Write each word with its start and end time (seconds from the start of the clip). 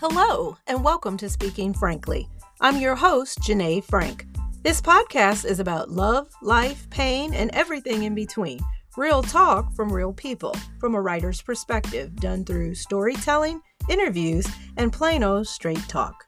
Hello, 0.00 0.56
and 0.68 0.84
welcome 0.84 1.16
to 1.16 1.28
Speaking 1.28 1.74
Frankly. 1.74 2.28
I'm 2.60 2.76
your 2.76 2.94
host, 2.94 3.40
Janay 3.40 3.82
Frank. 3.82 4.26
This 4.62 4.80
podcast 4.80 5.44
is 5.44 5.58
about 5.58 5.90
love, 5.90 6.28
life, 6.40 6.88
pain, 6.88 7.34
and 7.34 7.50
everything 7.52 8.04
in 8.04 8.14
between. 8.14 8.60
Real 8.96 9.24
talk 9.24 9.74
from 9.74 9.92
real 9.92 10.12
people, 10.12 10.54
from 10.78 10.94
a 10.94 11.00
writer's 11.00 11.42
perspective, 11.42 12.14
done 12.14 12.44
through 12.44 12.76
storytelling, 12.76 13.60
interviews, 13.88 14.46
and 14.76 14.92
plain 14.92 15.24
old 15.24 15.48
straight 15.48 15.82
talk. 15.88 16.26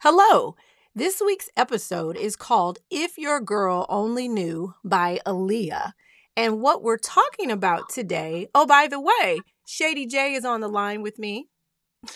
Hello. 0.00 0.54
This 0.94 1.22
week's 1.24 1.48
episode 1.56 2.18
is 2.18 2.36
called 2.36 2.78
If 2.90 3.16
Your 3.16 3.40
Girl 3.40 3.86
Only 3.88 4.28
Knew 4.28 4.74
by 4.84 5.18
Aaliyah. 5.24 5.92
And 6.38 6.60
what 6.60 6.84
we're 6.84 6.98
talking 6.98 7.50
about 7.50 7.88
today, 7.88 8.46
oh, 8.54 8.64
by 8.64 8.86
the 8.86 9.00
way, 9.00 9.40
Shady 9.66 10.06
J 10.06 10.34
is 10.34 10.44
on 10.44 10.60
the 10.60 10.68
line 10.68 11.02
with 11.02 11.18
me. 11.18 11.48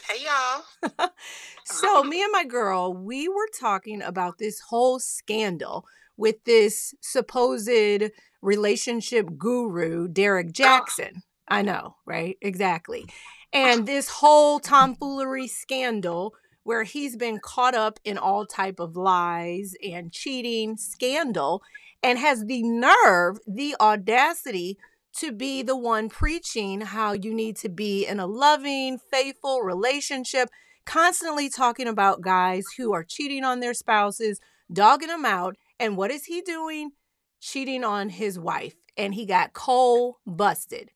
Hey, 0.09 0.25
y'all. 0.25 1.11
so, 1.65 2.05
me 2.05 2.23
and 2.23 2.31
my 2.31 2.45
girl, 2.45 2.95
we 2.95 3.29
were 3.29 3.48
talking 3.59 4.01
about 4.01 4.39
this 4.39 4.61
whole 4.61 5.01
scandal 5.01 5.85
with 6.17 6.37
this 6.45 6.95
supposed 7.01 8.12
relationship 8.43 9.27
guru, 9.37 10.07
Derrick 10.07 10.53
Jaxn. 10.53 11.23
I 11.48 11.62
know, 11.62 11.97
right? 12.07 12.37
Exactly. 12.41 13.07
And 13.53 13.89
this 13.89 14.09
whole 14.09 14.61
tomfoolery 14.61 15.48
scandal 15.48 16.33
where 16.62 16.84
he's 16.84 17.17
been 17.17 17.41
caught 17.43 17.75
up 17.75 17.98
in 18.05 18.19
all 18.19 18.47
type 18.47 18.79
of 18.79 18.95
lies 18.95 19.75
and 19.83 20.12
cheating 20.12 20.77
scandal 20.77 21.61
and 22.02 22.19
has 22.19 22.45
the 22.47 22.62
nerve, 22.62 23.39
the 23.47 23.77
audacity 23.81 24.78
to 25.19 25.33
be 25.33 25.62
the 25.62 25.77
one 25.77 26.08
preaching 26.08 26.81
how 26.81 27.12
you 27.12 27.34
need 27.34 27.56
to 27.56 27.69
be 27.69 28.06
in 28.06 28.19
a 28.19 28.27
loving, 28.27 28.98
faithful 28.98 29.61
relationship, 29.61 30.48
constantly 30.86 31.48
talking 31.48 31.86
about 31.86 32.23
guys 32.23 32.64
who 32.77 32.92
are 32.92 33.05
cheating 33.05 33.45
on 33.45 33.61
their 33.61 33.75
spouses, 33.75 34.41
dogging 34.73 35.08
them 35.08 35.25
out. 35.25 35.56
And 35.78 35.97
what 35.97 36.11
is 36.11 36.25
he 36.25 36.41
doing? 36.41 36.92
Cheating 37.41 37.84
on 37.84 38.08
his 38.08 38.39
wife. 38.39 38.75
And 38.97 39.14
he 39.14 39.27
got 39.27 39.53
coal 39.53 40.19
busted. 40.27 40.91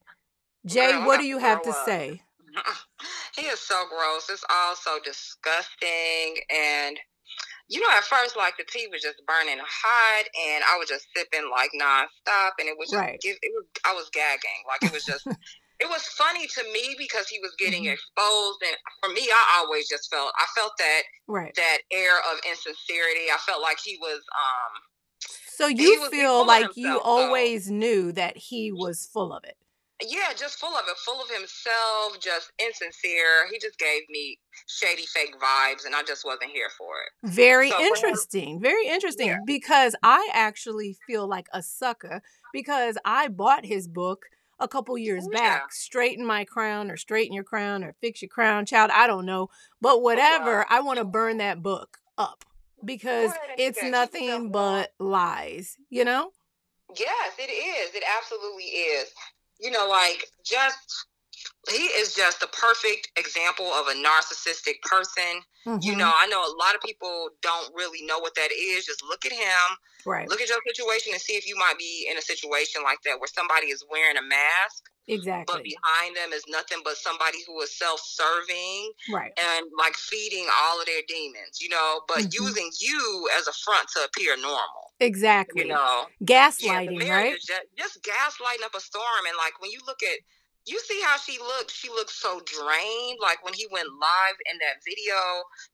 Jay, 0.65 0.93
Girl, 0.93 1.07
what 1.07 1.21
do 1.21 1.27
you 1.27 1.39
have 1.39 1.63
to 1.63 1.71
up. 1.71 1.85
say? 1.85 2.23
he 3.37 3.43
is 3.43 3.61
so 3.61 3.85
gross. 3.89 4.29
It's 4.31 4.45
all 4.51 4.75
so 4.75 4.99
disgusting. 5.05 6.37
And, 6.51 6.99
you 7.69 7.81
know, 7.81 7.91
at 7.97 8.05
first, 8.05 8.37
like, 8.37 8.57
the 8.59 8.65
tea 8.69 8.87
was 8.91 9.03
just 9.03 9.23
burning 9.27 9.59
hot, 9.61 10.25
and 10.39 10.65
I 10.65 10.77
was 10.79 10.89
just 10.89 11.07
sipping, 11.17 11.51
like, 11.51 11.71
nonstop. 11.75 12.53
And 12.59 12.69
it 12.69 12.79
was 12.79 12.91
just, 12.91 13.03
Right. 13.03 13.21
give, 13.23 13.37
it 13.43 13.53
was, 13.55 13.67
I 13.85 13.93
was 13.95 14.09
gagging. 14.13 14.63
Like, 14.69 14.85
it 14.85 14.93
was 14.93 15.05
just, 15.05 15.27
it 15.81 15.89
was 15.89 16.03
funny 16.05 16.47
to 16.47 16.63
me 16.73 16.95
because 16.99 17.29
he 17.29 17.39
was 17.41 17.55
getting 17.59 17.85
Mhm. 17.85 17.93
exposed. 17.93 18.63
And 18.67 18.77
for 19.03 19.11
me, 19.13 19.29
I 19.33 19.59
always 19.65 19.89
just 19.89 20.11
felt, 20.11 20.33
I 20.39 20.47
felt 20.55 20.73
that, 20.79 21.03
Right. 21.27 21.55
that 21.57 21.79
air 21.91 22.19
of 22.33 22.39
insincerity. 22.49 23.31
I 23.33 23.39
felt 23.45 23.63
like 23.63 23.79
he 23.85 23.99
was, 24.01 24.23
um, 24.39 24.83
So 25.49 25.67
you 25.67 26.09
feel 26.11 26.45
like 26.47 26.77
you 26.77 26.87
himself, 26.87 27.03
though. 27.05 27.11
always 27.11 27.71
knew 27.71 28.13
that 28.13 28.37
he 28.37 28.71
was 28.73 29.07
full 29.07 29.33
of 29.33 29.45
it. 29.45 29.57
Yeah, 30.03 30.35
just 30.37 30.59
full 30.59 30.75
of 30.75 30.83
it, 30.89 30.97
full 30.99 31.23
of 31.23 31.31
himself, 31.31 32.21
just 32.21 32.53
insincere. 32.59 33.49
He 33.51 33.59
just 33.59 33.79
gave 33.79 34.03
me 34.11 34.39
shady 34.67 35.07
fake 35.07 35.35
vibes, 35.41 35.87
and 35.87 35.95
I 35.95 36.03
just 36.03 36.25
wasn't 36.25 36.51
here 36.51 36.69
for 36.77 36.97
it. 37.01 37.29
Very 37.31 37.71
So 37.71 37.77
for 37.77 37.83
him- 37.83 37.89
interesting. 37.95 38.61
Very 38.61 38.87
interesting 38.87 39.29
Yeah. 39.29 39.39
because 39.47 39.97
I 40.03 40.29
actually 40.35 40.99
feel 41.07 41.27
like 41.27 41.47
a 41.53 41.63
sucker 41.63 42.23
because 42.53 42.99
I 43.07 43.29
bought 43.29 43.65
his 43.65 43.89
book 43.89 44.27
a 44.59 44.69
couple 44.69 44.97
years 44.99 45.25
Oh, 45.27 45.31
back, 45.31 45.73
Straighten 45.73 46.25
My 46.27 46.45
Crown 46.45 46.91
or 46.91 46.97
Straighten 46.99 47.35
Your 47.35 47.45
Crown 47.45 47.83
or 47.83 47.95
Fix 48.01 48.21
Your 48.21 48.29
Crown, 48.29 48.67
child. 48.67 48.91
I 48.93 49.07
don't 49.07 49.25
know. 49.27 49.49
But 49.81 49.95
oh, 49.95 49.99
whatever, 49.99 50.67
I 50.69 50.81
want 50.81 50.99
to 50.99 51.05
burn 51.05 51.39
that 51.39 51.63
book 51.63 51.99
up 52.19 52.45
because 52.85 53.33
it's 53.57 53.83
nothing 53.83 54.51
but 54.51 54.93
lies, 54.99 55.77
you 55.89 56.05
know? 56.05 56.33
Yes, 56.97 57.33
it 57.39 57.51
is. 57.51 57.95
It 57.95 58.05
absolutely 58.19 58.65
is. 58.65 59.11
You 59.61 59.71
know, 59.71 59.89
like 59.89 60.27
just 60.45 61.07
he 61.69 61.85
is 61.99 62.15
just 62.15 62.41
the 62.41 62.47
perfect 62.49 63.11
example 63.17 63.67
of 63.67 63.89
a 63.89 63.95
narcissistic 63.95 64.81
person. 64.83 65.43
You 65.81 65.95
Mhm. 65.95 65.99
know, 65.99 66.13
I 66.15 66.27
know 66.27 66.41
a 66.41 66.55
lot 66.57 66.75
of 66.75 66.81
people 66.81 67.31
don't 67.43 67.75
really 67.75 68.03
know 68.07 68.19
what 68.19 68.35
that 68.37 68.53
is. 68.53 68.87
Just 68.87 69.03
look 69.03 69.27
at 69.27 69.33
him, 69.33 69.77
right. 70.05 70.29
look 70.29 70.41
at 70.41 70.49
your 70.49 70.61
situation, 70.67 71.13
and 71.13 71.21
see 71.21 71.35
if 71.35 71.47
you 71.47 71.57
might 71.57 71.77
be 71.79 72.07
in 72.11 72.17
a 72.17 72.23
situation 72.23 72.83
like 72.83 73.03
that 73.03 73.19
where 73.19 73.29
somebody 73.29 73.67
is 73.67 73.85
wearing 73.91 74.17
a 74.17 74.23
mask, 74.23 74.85
exactly, 75.09 75.45
but 75.47 75.65
behind 75.65 76.17
them 76.17 76.33
is 76.33 76.45
nothing 76.49 76.79
but 76.85 76.97
somebody 76.97 77.39
who 77.47 77.61
is 77.63 77.77
self-serving 77.77 78.93
Right. 79.11 79.33
and 79.37 79.67
like 79.77 79.97
feeding 79.97 80.47
all 80.63 80.81
of 80.81 80.87
their 80.87 81.03
demons, 81.09 81.61
you 81.61 81.69
know, 81.69 82.03
but 82.07 82.23
Mhm. 82.25 82.33
using 82.33 82.71
you 82.79 83.29
as 83.37 83.49
a 83.49 83.53
front 83.53 83.89
to 83.91 84.05
appear 84.05 84.37
normal, 84.37 84.95
Exactly. 85.01 85.63
you 85.63 85.69
know. 85.69 86.09
Gaslighting, 86.25 86.99
marriage 86.99 87.11
right? 87.11 87.41
just, 87.41 87.67
just 87.77 88.03
gaslighting 88.03 88.65
up 88.65 88.75
a 88.75 88.81
storm. 88.81 89.27
And 89.27 89.37
like 89.37 89.61
when 89.61 89.71
you 89.71 89.81
look 89.87 90.03
at, 90.03 90.19
you 90.67 90.79
see 90.81 91.01
how 91.05 91.17
she 91.17 91.39
looks, 91.39 91.73
she 91.75 91.89
looks 91.89 92.15
so 92.15 92.41
drained. 92.45 93.19
Like 93.23 93.45
when 93.45 93.55
he 93.55 93.67
went 93.71 93.87
live 93.89 94.37
in 94.51 94.59
that 94.59 94.83
video 94.85 95.15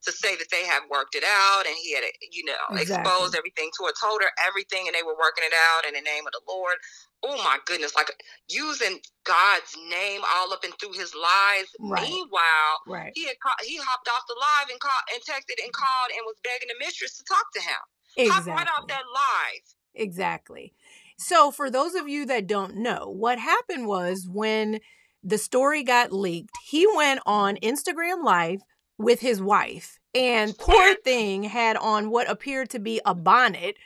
to 0.04 0.12
say 0.12 0.36
that 0.36 0.50
they 0.50 0.64
had 0.66 0.82
worked 0.90 1.14
it 1.14 1.24
out 1.26 1.64
and 1.66 1.74
he 1.82 1.94
had, 1.94 2.04
you 2.30 2.44
know, 2.44 2.76
Exactly. 2.76 3.10
exposed 3.10 3.34
everything 3.34 3.70
to 3.78 3.86
her, 3.86 3.92
told 3.98 4.20
her 4.22 4.30
everything 4.46 4.84
and 4.86 4.94
they 4.94 5.02
were 5.02 5.16
working 5.16 5.44
it 5.48 5.54
out 5.72 5.86
in 5.88 5.94
the 5.94 6.04
name 6.04 6.26
of 6.26 6.32
the 6.32 6.42
Lord. 6.46 6.76
Oh 7.24 7.36
my 7.38 7.58
goodness, 7.64 7.94
like 7.96 8.10
using 8.50 9.00
God's 9.24 9.72
name 9.88 10.20
all 10.28 10.52
up 10.52 10.64
and 10.64 10.74
through 10.78 10.92
his 10.92 11.14
lies. 11.14 11.68
Right. 11.80 12.02
Meanwhile, 12.02 12.74
Right. 12.86 13.12
he 13.14 13.26
had 13.26 13.38
ca- 13.40 13.62
he 13.64 13.76
hopped 13.78 14.08
off 14.08 14.24
the 14.28 14.36
live 14.36 14.68
and 14.70 14.80
called 14.80 15.04
and 15.14 15.22
texted 15.22 15.62
and 15.62 15.72
called 15.72 16.10
and 16.12 16.20
was 16.26 16.36
begging 16.44 16.68
the 16.68 16.76
mistress 16.84 17.16
to 17.16 17.24
talk 17.24 17.48
to 17.54 17.60
him. 17.62 17.80
Hopped 18.28 18.46
right 18.46 18.68
off 18.76 18.86
that 18.88 19.04
live. 19.08 19.62
Exactly. 19.94 20.74
So, 21.18 21.50
for 21.50 21.70
those 21.70 21.94
of 21.94 22.08
you 22.08 22.26
that 22.26 22.46
don't 22.46 22.76
know, 22.76 23.08
what 23.08 23.38
happened 23.38 23.86
was 23.86 24.26
when 24.30 24.80
the 25.22 25.38
story 25.38 25.82
got 25.84 26.12
leaked, 26.12 26.50
he 26.66 26.86
went 26.96 27.20
on 27.26 27.56
Instagram 27.56 28.24
Live 28.24 28.60
with 28.98 29.20
his 29.20 29.40
wife, 29.42 29.98
and 30.14 30.56
poor 30.58 30.94
thing 31.04 31.44
had 31.44 31.76
on 31.76 32.10
what 32.10 32.30
appeared 32.30 32.70
to 32.70 32.78
be 32.78 33.00
a 33.04 33.14
bonnet, 33.14 33.76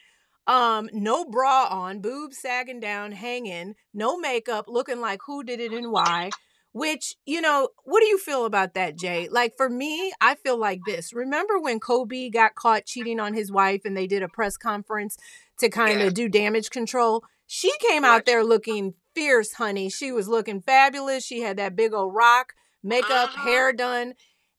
um, 0.46 0.88
no 0.92 1.24
bra 1.24 1.66
on, 1.70 2.00
boobs 2.00 2.38
sagging 2.38 2.80
down, 2.80 3.12
hanging, 3.12 3.74
no 3.92 4.18
makeup, 4.18 4.66
looking 4.68 5.00
like 5.00 5.20
who 5.26 5.42
did 5.42 5.60
it 5.60 5.72
and 5.72 5.90
why. 5.90 6.30
Which, 6.72 7.16
you 7.24 7.40
know, 7.40 7.70
what 7.84 8.00
do 8.00 8.06
you 8.06 8.18
feel 8.18 8.44
about 8.44 8.74
that, 8.74 8.98
Jay? 8.98 9.28
Like 9.30 9.54
for 9.56 9.70
me, 9.70 10.12
I 10.20 10.34
feel 10.34 10.58
like 10.58 10.80
this. 10.86 11.14
Remember 11.14 11.58
when 11.58 11.80
Kobe 11.80 12.28
got 12.28 12.54
caught 12.54 12.84
cheating 12.84 13.18
on 13.18 13.32
his 13.32 13.50
wife 13.50 13.80
and 13.86 13.96
they 13.96 14.06
did 14.06 14.22
a 14.22 14.28
press 14.28 14.58
conference 14.58 15.16
to 15.58 15.68
kind 15.68 15.98
of 16.00 16.06
Yeah. 16.06 16.10
do 16.10 16.28
damage 16.28 16.70
control? 16.70 17.24
She 17.46 17.72
came 17.78 18.04
out 18.04 18.26
there 18.26 18.42
looking 18.44 18.94
fierce, 19.14 19.54
honey. 19.54 19.88
She 19.88 20.10
was 20.12 20.28
looking 20.28 20.60
fabulous. 20.60 21.24
She 21.24 21.40
had 21.40 21.56
that 21.58 21.76
big 21.76 21.92
old 21.94 22.14
rock, 22.14 22.54
makeup, 22.82 23.30
Uh-huh. 23.30 23.42
hair 23.44 23.72
done. 23.72 24.14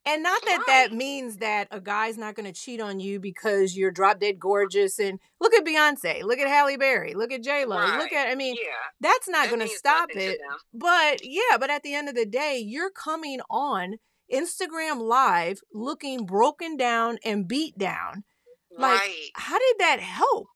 And 0.06 0.24
not 0.24 0.42
that 0.46 0.64
that 0.68 0.94
means 0.94 1.38
that 1.38 1.68
a 1.70 1.82
guy's 1.82 2.18
not 2.18 2.34
going 2.34 2.46
to 2.46 2.58
cheat 2.58 2.80
on 2.80 3.02
you 3.02 3.20
because 3.20 3.76
you're 3.76 3.92
drop 3.92 4.22
dead 4.22 4.40
gorgeous. 4.40 5.00
And 5.00 5.20
look 5.42 5.54
at 5.54 5.66
Beyonce, 5.66 6.24
look 6.24 6.40
at 6.40 6.48
Halle 6.48 6.78
Berry, 6.78 7.14
look 7.14 7.30
at 7.34 7.44
J 7.44 7.66
Lo, 7.66 7.76
look 7.98 8.14
at, 8.14 8.30
I 8.30 8.36
mean, 8.36 8.56
Yeah. 8.56 8.72
that's 9.02 9.28
not 9.28 9.50
that 9.50 9.56
going 9.56 9.68
to 9.68 9.76
stop 9.76 10.10
it. 10.16 10.40
But 10.74 11.26
yeah, 11.26 11.58
but 11.60 11.70
at 11.70 11.84
the 11.84 11.94
end 11.94 12.08
of 12.08 12.16
the 12.16 12.26
day, 12.26 12.58
you're 12.58 12.90
coming 12.90 13.42
on 13.50 13.98
Instagram 14.34 15.02
Live 15.02 15.60
looking 15.74 16.26
broken 16.26 16.78
down 16.78 17.18
and 17.26 17.46
beat 17.46 17.78
down. 17.78 18.24
Like, 18.78 19.00
right. 19.02 19.30
how 19.36 19.60
did 19.60 19.76
that 19.80 20.00
help? 20.00 20.48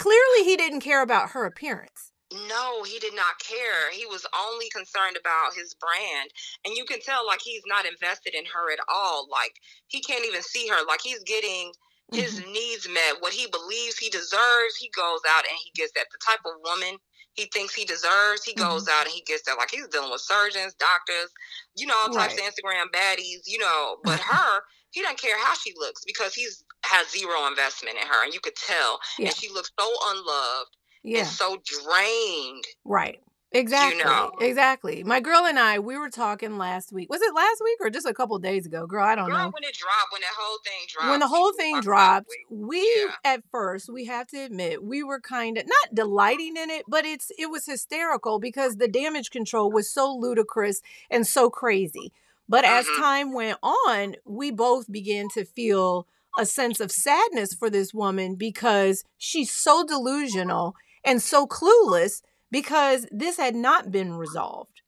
Clearly, 0.00 0.44
he 0.44 0.56
didn't 0.56 0.80
care 0.80 1.00
about 1.02 1.30
her 1.30 1.46
appearance. 1.46 2.12
No, 2.32 2.84
he 2.84 2.98
did 3.00 3.14
not 3.14 3.40
care. 3.40 3.90
He 3.92 4.06
was 4.06 4.26
only 4.36 4.68
concerned 4.70 5.16
about 5.18 5.54
his 5.54 5.74
brand. 5.74 6.30
And 6.64 6.76
you 6.76 6.84
can 6.84 7.00
tell 7.00 7.26
like 7.26 7.40
he's 7.42 7.62
not 7.66 7.86
invested 7.86 8.34
in 8.34 8.44
her 8.46 8.72
at 8.72 8.78
all. 8.88 9.28
Like 9.30 9.54
he 9.88 10.00
can't 10.00 10.24
even 10.26 10.42
see 10.42 10.68
her. 10.68 10.84
Like 10.86 11.00
he's 11.02 11.22
getting 11.24 11.72
his 12.12 12.38
Mhm. 12.38 12.52
needs 12.52 12.88
met. 12.88 13.20
What 13.20 13.32
he 13.32 13.48
believes 13.48 13.98
he 13.98 14.10
deserves, 14.10 14.76
he 14.76 14.90
goes 14.90 15.20
out 15.28 15.44
and 15.48 15.58
he 15.58 15.72
gets 15.74 15.92
that. 15.94 16.06
The 16.12 16.18
type 16.24 16.40
of 16.46 16.60
woman 16.62 16.98
he 17.34 17.46
thinks 17.46 17.74
he 17.74 17.84
deserves, 17.84 18.44
he 18.44 18.54
goes 18.54 18.86
Mm-hmm. 18.86 18.90
out 18.90 19.06
and 19.06 19.14
he 19.14 19.22
gets 19.22 19.44
that. 19.46 19.58
Like 19.58 19.70
he's 19.72 19.88
dealing 19.88 20.10
with 20.10 20.20
surgeons, 20.20 20.74
doctors, 20.74 21.30
you 21.76 21.86
know, 21.86 21.96
all 21.96 22.10
types 22.10 22.34
of 22.38 22.44
Instagram 22.44 22.90
baddies, 22.94 23.42
you 23.46 23.58
know. 23.58 23.98
But 24.04 24.20
her, 24.30 24.60
he 24.90 25.02
doesn't 25.02 25.20
care 25.20 25.38
how 25.38 25.54
she 25.54 25.72
looks 25.76 26.02
because 26.04 26.34
he's 26.34 26.64
has 26.84 27.10
zero 27.10 27.46
investment 27.48 27.96
in 28.00 28.06
her. 28.06 28.24
And 28.24 28.32
you 28.34 28.40
could 28.40 28.56
tell. 28.56 29.00
Yeah. 29.18 29.26
And 29.28 29.36
she 29.36 29.48
looks 29.52 29.70
so 29.78 29.88
unloved 30.08 30.76
Yeah, 31.02 31.20
and 31.20 31.28
so 31.28 31.58
drained. 31.64 32.64
right. 32.84 33.20
Exactly. 33.52 33.98
You 33.98 34.04
know. 34.04 34.30
Exactly. 34.40 35.02
My 35.02 35.18
girl 35.18 35.44
and 35.44 35.58
I, 35.58 35.80
we 35.80 35.98
were 35.98 36.08
talking 36.08 36.56
last 36.56 36.92
week. 36.92 37.10
Was 37.10 37.20
it 37.20 37.34
last 37.34 37.60
week 37.64 37.78
or 37.80 37.90
just 37.90 38.06
a 38.06 38.14
couple 38.14 38.38
days 38.38 38.64
ago? 38.64 38.86
Girl, 38.86 39.04
I 39.04 39.16
don't 39.16 39.26
Girl, 39.28 39.38
know. 39.38 39.50
when 39.50 39.64
it 39.64 39.74
dropped, 39.76 40.12
when 40.12 40.20
that 40.20 40.34
whole 40.38 40.58
thing 40.64 40.86
dropped. 40.88 41.10
when 41.10 41.18
the 41.18 41.26
whole 41.26 41.52
thing 41.54 41.80
dropped, 41.80 42.28
we 42.48 42.78
Yeah. 42.96 43.14
at 43.24 43.42
first 43.50 43.88
we 43.92 44.04
have 44.04 44.28
to 44.28 44.38
admit 44.38 44.84
we 44.84 45.02
were 45.02 45.18
kind 45.18 45.58
of 45.58 45.66
not 45.66 45.92
delighting 45.96 46.56
in 46.56 46.70
it, 46.70 46.84
but 46.86 47.04
it's 47.04 47.32
it 47.38 47.46
was 47.50 47.66
hysterical 47.66 48.38
because 48.38 48.76
the 48.76 48.86
damage 48.86 49.32
control 49.32 49.68
was 49.72 49.90
so 49.90 50.14
ludicrous 50.14 50.80
and 51.10 51.26
so 51.26 51.50
crazy. 51.50 52.12
But 52.48 52.64
as 52.64 52.86
Mhm. 52.86 52.96
time 52.98 53.32
went 53.32 53.58
on, 53.64 54.14
we 54.24 54.52
both 54.52 54.88
began 54.92 55.28
to 55.30 55.44
feel 55.44 56.06
a 56.38 56.46
sense 56.46 56.80
of 56.80 56.90
sadness 56.90 57.54
for 57.54 57.70
this 57.70 57.92
woman 57.94 58.34
because 58.36 59.04
she's 59.18 59.50
so 59.50 59.84
delusional 59.84 60.74
and 61.04 61.22
so 61.22 61.46
clueless 61.46 62.22
because 62.50 63.06
this 63.10 63.36
had 63.36 63.54
not 63.54 63.90
been 63.90 64.14
resolved. 64.14 64.82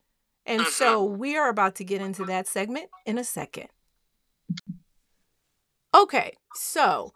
And 0.46 0.62
Mhm. 0.62 0.70
so 0.70 1.04
we 1.04 1.36
are 1.36 1.48
about 1.48 1.74
to 1.76 1.84
get 1.84 2.00
into 2.00 2.24
that 2.26 2.46
segment 2.48 2.90
in 3.06 3.18
a 3.18 3.24
second. 3.24 3.68
Okay, 5.94 6.32
so 6.54 7.12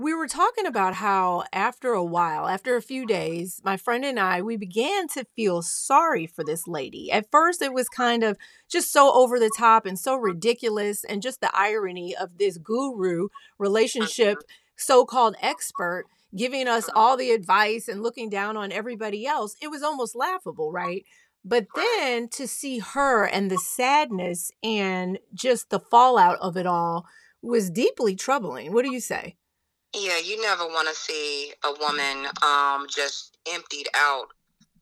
we 0.00 0.14
were 0.14 0.26
talking 0.26 0.64
about 0.64 0.94
how 0.94 1.44
after 1.52 1.92
a 1.92 2.02
while, 2.02 2.48
after 2.48 2.74
a 2.74 2.82
few 2.82 3.04
days, 3.04 3.60
my 3.62 3.76
friend 3.76 4.02
and 4.02 4.18
I, 4.18 4.40
we 4.40 4.56
began 4.56 5.08
to 5.08 5.26
feel 5.36 5.60
sorry 5.60 6.26
for 6.26 6.42
this 6.42 6.66
lady. 6.66 7.12
At 7.12 7.30
first, 7.30 7.60
it 7.60 7.74
was 7.74 7.88
kind 7.90 8.24
of 8.24 8.38
just 8.66 8.90
so 8.90 9.12
over 9.12 9.38
the 9.38 9.50
top 9.58 9.84
and 9.84 9.98
so 9.98 10.16
mm-hmm. 10.16 10.24
ridiculous, 10.24 11.04
and 11.04 11.20
just 11.20 11.42
the 11.42 11.50
irony 11.52 12.16
of 12.16 12.38
this 12.38 12.56
guru 12.56 13.24
mm-hmm. 13.24 13.62
relationship 13.62 14.38
so 14.76 15.04
called 15.04 15.36
expert 15.42 16.06
giving 16.34 16.66
us 16.66 16.88
uh-huh. 16.88 16.98
all 16.98 17.16
the 17.16 17.32
advice 17.32 17.86
and 17.86 18.02
looking 18.02 18.30
down 18.30 18.56
on 18.56 18.72
everybody 18.72 19.26
else. 19.26 19.54
It 19.60 19.68
was 19.68 19.82
almost 19.82 20.16
laughable, 20.16 20.72
right? 20.72 21.04
But 21.44 21.66
then 21.74 22.28
to 22.30 22.46
see 22.46 22.78
her 22.78 23.26
and 23.26 23.50
the 23.50 23.58
sadness 23.58 24.50
and 24.62 25.18
just 25.34 25.68
the 25.68 25.80
fallout 25.80 26.38
of 26.40 26.56
it 26.56 26.66
all 26.66 27.06
was 27.42 27.70
deeply 27.70 28.14
troubling. 28.14 28.72
What 28.72 28.84
do 28.84 28.92
you 28.92 29.00
say? 29.00 29.36
Yeah, 29.94 30.18
you 30.18 30.40
never 30.40 30.66
want 30.66 30.88
to 30.88 30.94
see 30.94 31.52
a 31.64 31.72
woman 31.80 32.26
um 32.42 32.86
just 32.88 33.36
emptied 33.52 33.88
out 33.94 34.26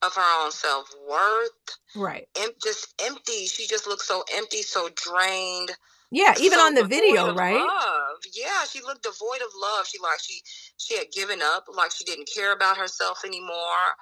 of 0.03 0.15
her 0.15 0.45
own 0.45 0.51
self 0.51 0.93
worth. 1.09 1.51
Right. 1.97 2.29
Em- 2.41 2.51
just 2.63 2.95
empty. 3.05 3.47
She 3.47 3.67
just 3.67 3.87
looks 3.87 4.07
so 4.07 4.25
empty, 4.35 4.63
so 4.63 4.89
drained. 4.95 5.71
Yeah, 6.11 6.35
even 6.41 6.59
so 6.59 6.65
on 6.65 6.75
the 6.75 6.85
video, 6.85 7.35
right? 7.35 7.55
Love. 7.55 8.19
Yeah, 8.35 8.65
she 8.71 8.81
looked 8.81 9.03
devoid 9.03 9.43
of 9.43 9.53
love. 9.61 9.87
She 9.87 9.99
like 10.03 10.19
she 10.21 10.41
she 10.79 10.97
had 10.97 11.11
given 11.13 11.41
up, 11.43 11.67
like 11.75 11.91
she 11.91 12.05
didn't 12.05 12.31
care 12.35 12.53
about 12.53 12.79
herself 12.79 13.25
anymore. 13.27 13.53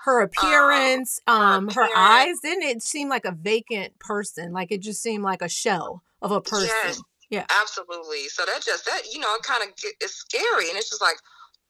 Her 0.05 0.21
appearance, 0.23 1.21
um, 1.27 1.69
her 1.69 1.83
appearance. 1.83 1.95
eyes, 1.97 2.37
didn't 2.43 2.63
it 2.63 2.83
seem 2.83 3.09
like 3.09 3.25
a 3.25 3.33
vacant 3.33 3.99
person? 3.99 4.53
Like 4.53 4.71
it 4.71 4.83
just 4.83 5.03
seemed 5.03 5.25
like 5.25 5.43
a 5.43 5.49
shell 5.49 6.05
of 6.23 6.31
a 6.31 6.41
person. 6.41 6.69
Yes. 6.85 7.03
Yeah. 7.31 7.45
Absolutely. 7.61 8.29
So 8.29 8.45
that 8.47 8.63
just 8.65 8.85
that 8.87 9.03
you 9.13 9.19
know 9.19 9.35
it 9.35 9.43
kind 9.43 9.63
of 9.63 9.71
it's 10.01 10.15
scary, 10.15 10.69
and 10.69 10.79
it's 10.79 10.91
just 10.91 11.03
like, 11.03 11.17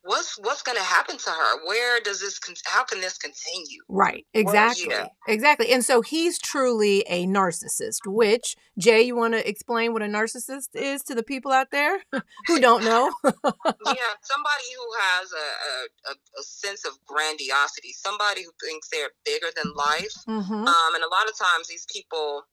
what's 0.06 0.38
what's 0.38 0.62
going 0.62 0.78
to 0.78 0.84
happen 0.84 1.18
to 1.18 1.30
her? 1.30 1.66
Where 1.66 2.00
does 2.00 2.20
this? 2.20 2.38
Con- 2.38 2.54
how 2.64 2.84
can 2.84 3.00
this 3.00 3.18
continue? 3.18 3.82
Right, 3.88 4.26
Well, 4.34 4.42
exactly. 4.42 4.86
yeah. 4.88 5.08
Exactly. 5.28 5.72
And 5.72 5.84
so 5.84 6.00
he's 6.00 6.38
truly 6.38 7.04
a 7.08 7.26
narcissist, 7.26 8.06
which, 8.06 8.56
Jay, 8.78 9.02
you 9.02 9.16
want 9.16 9.34
to 9.34 9.46
explain 9.48 9.92
what 9.92 10.02
a 10.02 10.06
narcissist 10.06 10.68
is 10.74 11.02
to 11.04 11.14
the 11.14 11.22
people 11.22 11.52
out 11.52 11.68
there 11.72 11.98
who 12.46 12.60
don't 12.60 12.84
know? 12.84 13.12
yeah, 13.24 14.12
somebody 14.22 14.68
who 14.76 14.86
has 15.00 15.32
a, 15.32 16.10
a, 16.10 16.12
a, 16.12 16.42
sense 16.42 16.84
of 16.86 16.92
grandiosity, 17.06 17.92
somebody 17.92 18.42
who 18.44 18.50
thinks 18.64 18.88
they're 18.88 19.10
bigger 19.24 19.48
than 19.56 19.72
life. 19.74 20.14
hmm 20.26 20.52
Um, 20.52 20.94
and 20.94 21.04
a 21.04 21.08
lot 21.10 21.28
of 21.28 21.36
times 21.36 21.66
these 21.68 21.86
people 21.92 22.44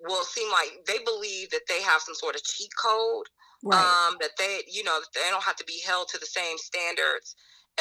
will 0.00 0.24
seem 0.24 0.50
like 0.50 0.84
they 0.86 0.98
believe 1.04 1.50
that 1.50 1.66
they 1.68 1.82
have 1.82 2.00
some 2.00 2.14
sort 2.14 2.34
of 2.34 2.42
cheat 2.42 2.70
code, 2.82 3.26
Right. 3.62 3.78
um, 3.78 4.16
that 4.20 4.30
they, 4.38 4.60
you 4.70 4.84
know, 4.84 4.98
they 5.14 5.30
don't 5.30 5.44
have 5.44 5.56
to 5.56 5.64
be 5.64 5.80
held 5.86 6.08
to 6.08 6.18
the 6.18 6.26
same 6.26 6.58
standards 6.58 7.36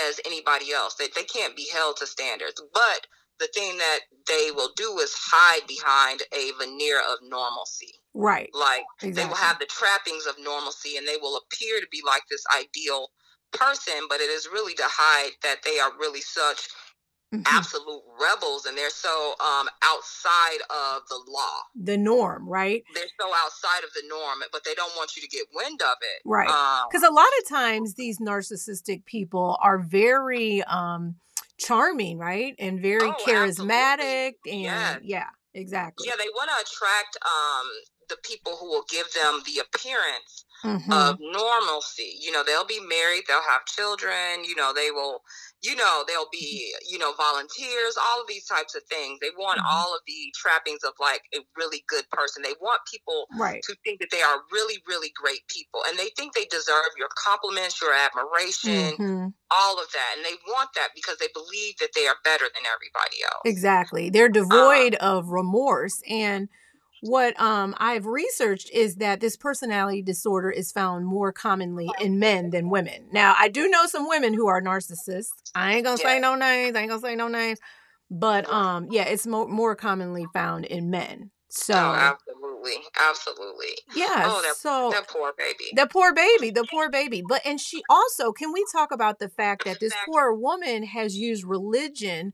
as 0.07 0.19
anybody 0.25 0.71
else. 0.73 0.95
That 0.95 1.15
they 1.15 1.23
can't 1.23 1.55
be 1.55 1.67
held 1.73 1.97
to 1.97 2.07
standards. 2.07 2.61
But 2.73 3.07
the 3.39 3.49
thing 3.53 3.77
that 3.77 3.99
they 4.27 4.51
will 4.55 4.71
do 4.75 4.99
is 4.99 5.13
hide 5.17 5.67
behind 5.67 6.21
a 6.33 6.51
veneer 6.59 6.99
of 6.99 7.19
normalcy. 7.23 7.95
right. 8.13 8.49
Like 8.53 8.83
they 9.01 9.25
will 9.25 9.35
have 9.35 9.59
the 9.59 9.65
trappings 9.65 10.25
of 10.27 10.35
normalcy 10.39 10.97
and 10.97 11.07
they 11.07 11.17
will 11.21 11.37
appear 11.37 11.79
to 11.81 11.87
be 11.91 12.01
like 12.05 12.23
this 12.29 12.43
ideal 12.55 13.09
person, 13.51 14.07
but 14.09 14.21
it 14.21 14.29
is 14.29 14.47
really 14.51 14.75
to 14.75 14.85
hide 14.85 15.31
that 15.43 15.57
they 15.65 15.79
are 15.79 15.91
really 15.99 16.21
such 16.21 16.69
Mhm. 17.33 17.43
absolute 17.47 18.03
rebels 18.19 18.65
and 18.65 18.77
they're 18.77 18.89
so 18.89 19.35
um 19.39 19.69
outside 19.83 20.59
of 20.69 21.07
the 21.07 21.19
law. 21.27 21.61
The 21.75 21.97
norm, 21.97 22.47
right? 22.47 22.83
They're 22.93 23.05
so 23.19 23.31
outside 23.33 23.83
of 23.85 23.93
the 23.93 24.03
norm, 24.07 24.43
but 24.51 24.63
they 24.65 24.73
don't 24.73 24.93
want 24.97 25.15
you 25.15 25.21
to 25.21 25.27
get 25.29 25.45
wind 25.53 25.81
of 25.81 25.95
it. 26.01 26.21
Right. 26.25 26.49
Um, 26.49 26.87
Because 26.91 27.03
a 27.07 27.13
lot 27.13 27.29
of 27.41 27.47
times 27.49 27.93
these 27.95 28.19
narcissistic 28.19 29.05
people 29.05 29.57
are 29.61 29.79
very 29.79 30.61
um 30.63 31.15
charming, 31.57 32.17
right? 32.17 32.53
And 32.59 32.81
very 32.81 33.07
Oh, 33.07 33.23
charismatic. 33.25 34.33
absolutely. 34.33 34.51
And 34.51 34.63
Yes. 34.63 34.99
yeah, 35.03 35.29
exactly. 35.53 36.07
yeah, 36.09 36.15
they 36.17 36.29
want 36.29 36.49
to 36.49 36.55
attract 36.65 37.17
um 37.25 37.67
the 38.11 38.19
people 38.27 38.57
who 38.59 38.67
will 38.67 38.83
give 38.89 39.07
them 39.13 39.41
the 39.47 39.63
appearance 39.63 40.45
Mhm. 40.63 40.91
of 40.91 41.17
normalcy. 41.19 42.19
You 42.19 42.31
know, 42.31 42.43
they'll 42.43 42.65
be 42.65 42.79
married, 42.81 43.23
they'll 43.27 43.41
have 43.41 43.65
children, 43.65 44.43
you 44.43 44.53
know, 44.55 44.73
they 44.73 44.91
will, 44.91 45.23
you 45.61 45.75
know, 45.75 46.03
they'll 46.07 46.29
be, 46.31 46.75
you 46.87 46.99
know, 46.99 47.13
volunteers, 47.13 47.97
all 47.97 48.21
of 48.21 48.27
these 48.27 48.45
types 48.45 48.75
of 48.75 48.83
things. 48.83 49.19
They 49.21 49.31
want 49.31 49.59
Mhm. 49.59 49.65
all 49.65 49.95
of 49.95 50.01
the 50.05 50.33
trappings 50.35 50.83
of 50.83 50.93
like 50.99 51.23
a 51.33 51.39
really 51.55 51.83
good 51.87 52.07
person. 52.11 52.43
They 52.43 52.55
want 52.59 52.81
people 52.85 53.27
right. 53.39 53.63
to 53.63 53.75
think 53.83 54.01
that 54.01 54.11
they 54.11 54.21
are 54.21 54.43
really, 54.51 54.83
really 54.85 55.09
great 55.15 55.47
people. 55.47 55.81
And 55.87 55.97
they 55.97 56.09
think 56.09 56.33
they 56.33 56.45
deserve 56.45 56.91
your 56.97 57.09
compliments, 57.15 57.81
your 57.81 57.93
admiration, 57.93 58.97
Mhm. 58.97 59.33
all 59.49 59.81
of 59.81 59.91
that. 59.93 60.13
And 60.17 60.25
they 60.25 60.35
want 60.47 60.69
that 60.75 60.89
because 60.93 61.17
they 61.17 61.29
believe 61.33 61.77
that 61.77 61.93
they 61.95 62.07
are 62.07 62.17
better 62.23 62.45
than 62.45 62.65
everybody 62.67 63.23
else. 63.23 63.41
Exactly. 63.45 64.09
They're 64.09 64.29
devoid 64.29 64.95
of 64.95 65.29
remorse. 65.29 66.01
And 66.07 66.49
what 67.01 67.39
um 67.39 67.75
I've 67.77 68.05
researched 68.05 68.69
is 68.71 68.95
that 68.97 69.19
this 69.19 69.35
personality 69.35 70.01
disorder 70.01 70.49
is 70.49 70.71
found 70.71 71.05
more 71.05 71.31
commonly 71.33 71.89
in 71.99 72.19
men 72.19 72.51
than 72.51 72.69
women. 72.69 73.07
Now, 73.11 73.35
I 73.37 73.49
do 73.49 73.67
know 73.67 73.85
some 73.87 74.07
women 74.07 74.33
who 74.33 74.47
are 74.47 74.61
narcissists. 74.61 75.51
I 75.53 75.75
ain't 75.75 75.85
gonna 75.85 75.97
say 75.97 76.19
no 76.19 76.35
names. 76.35 76.75
I 76.75 76.81
ain't 76.81 76.89
gonna 76.89 77.01
say 77.01 77.15
no 77.15 77.27
names. 77.27 77.59
But 78.09 78.47
um 78.51 78.87
yeah, 78.91 79.03
it's 79.03 79.25
mo- 79.27 79.47
more 79.47 79.75
commonly 79.75 80.27
found 80.33 80.65
in 80.65 80.89
men. 80.89 81.31
So 81.49 81.73
Oh, 81.73 81.93
absolutely. 81.93 82.83
Absolutely. 83.09 83.77
yeah, 83.95 84.23
Oh, 84.25 84.41
that, 84.41 84.55
so 84.55 84.91
that 84.91 85.07
poor 85.09 85.33
baby. 85.37 85.71
the 85.75 85.87
poor 85.87 86.13
baby, 86.13 86.51
the 86.51 86.65
poor 86.69 86.89
baby. 86.89 87.23
But 87.27 87.41
and 87.45 87.59
she 87.59 87.81
also, 87.89 88.31
can 88.31 88.53
we 88.53 88.63
talk 88.71 88.91
about 88.91 89.19
the 89.19 89.27
fact 89.29 89.65
that 89.65 89.79
this 89.79 89.93
poor 90.05 90.33
woman 90.33 90.83
has 90.83 91.17
used 91.17 91.43
religion 91.43 92.33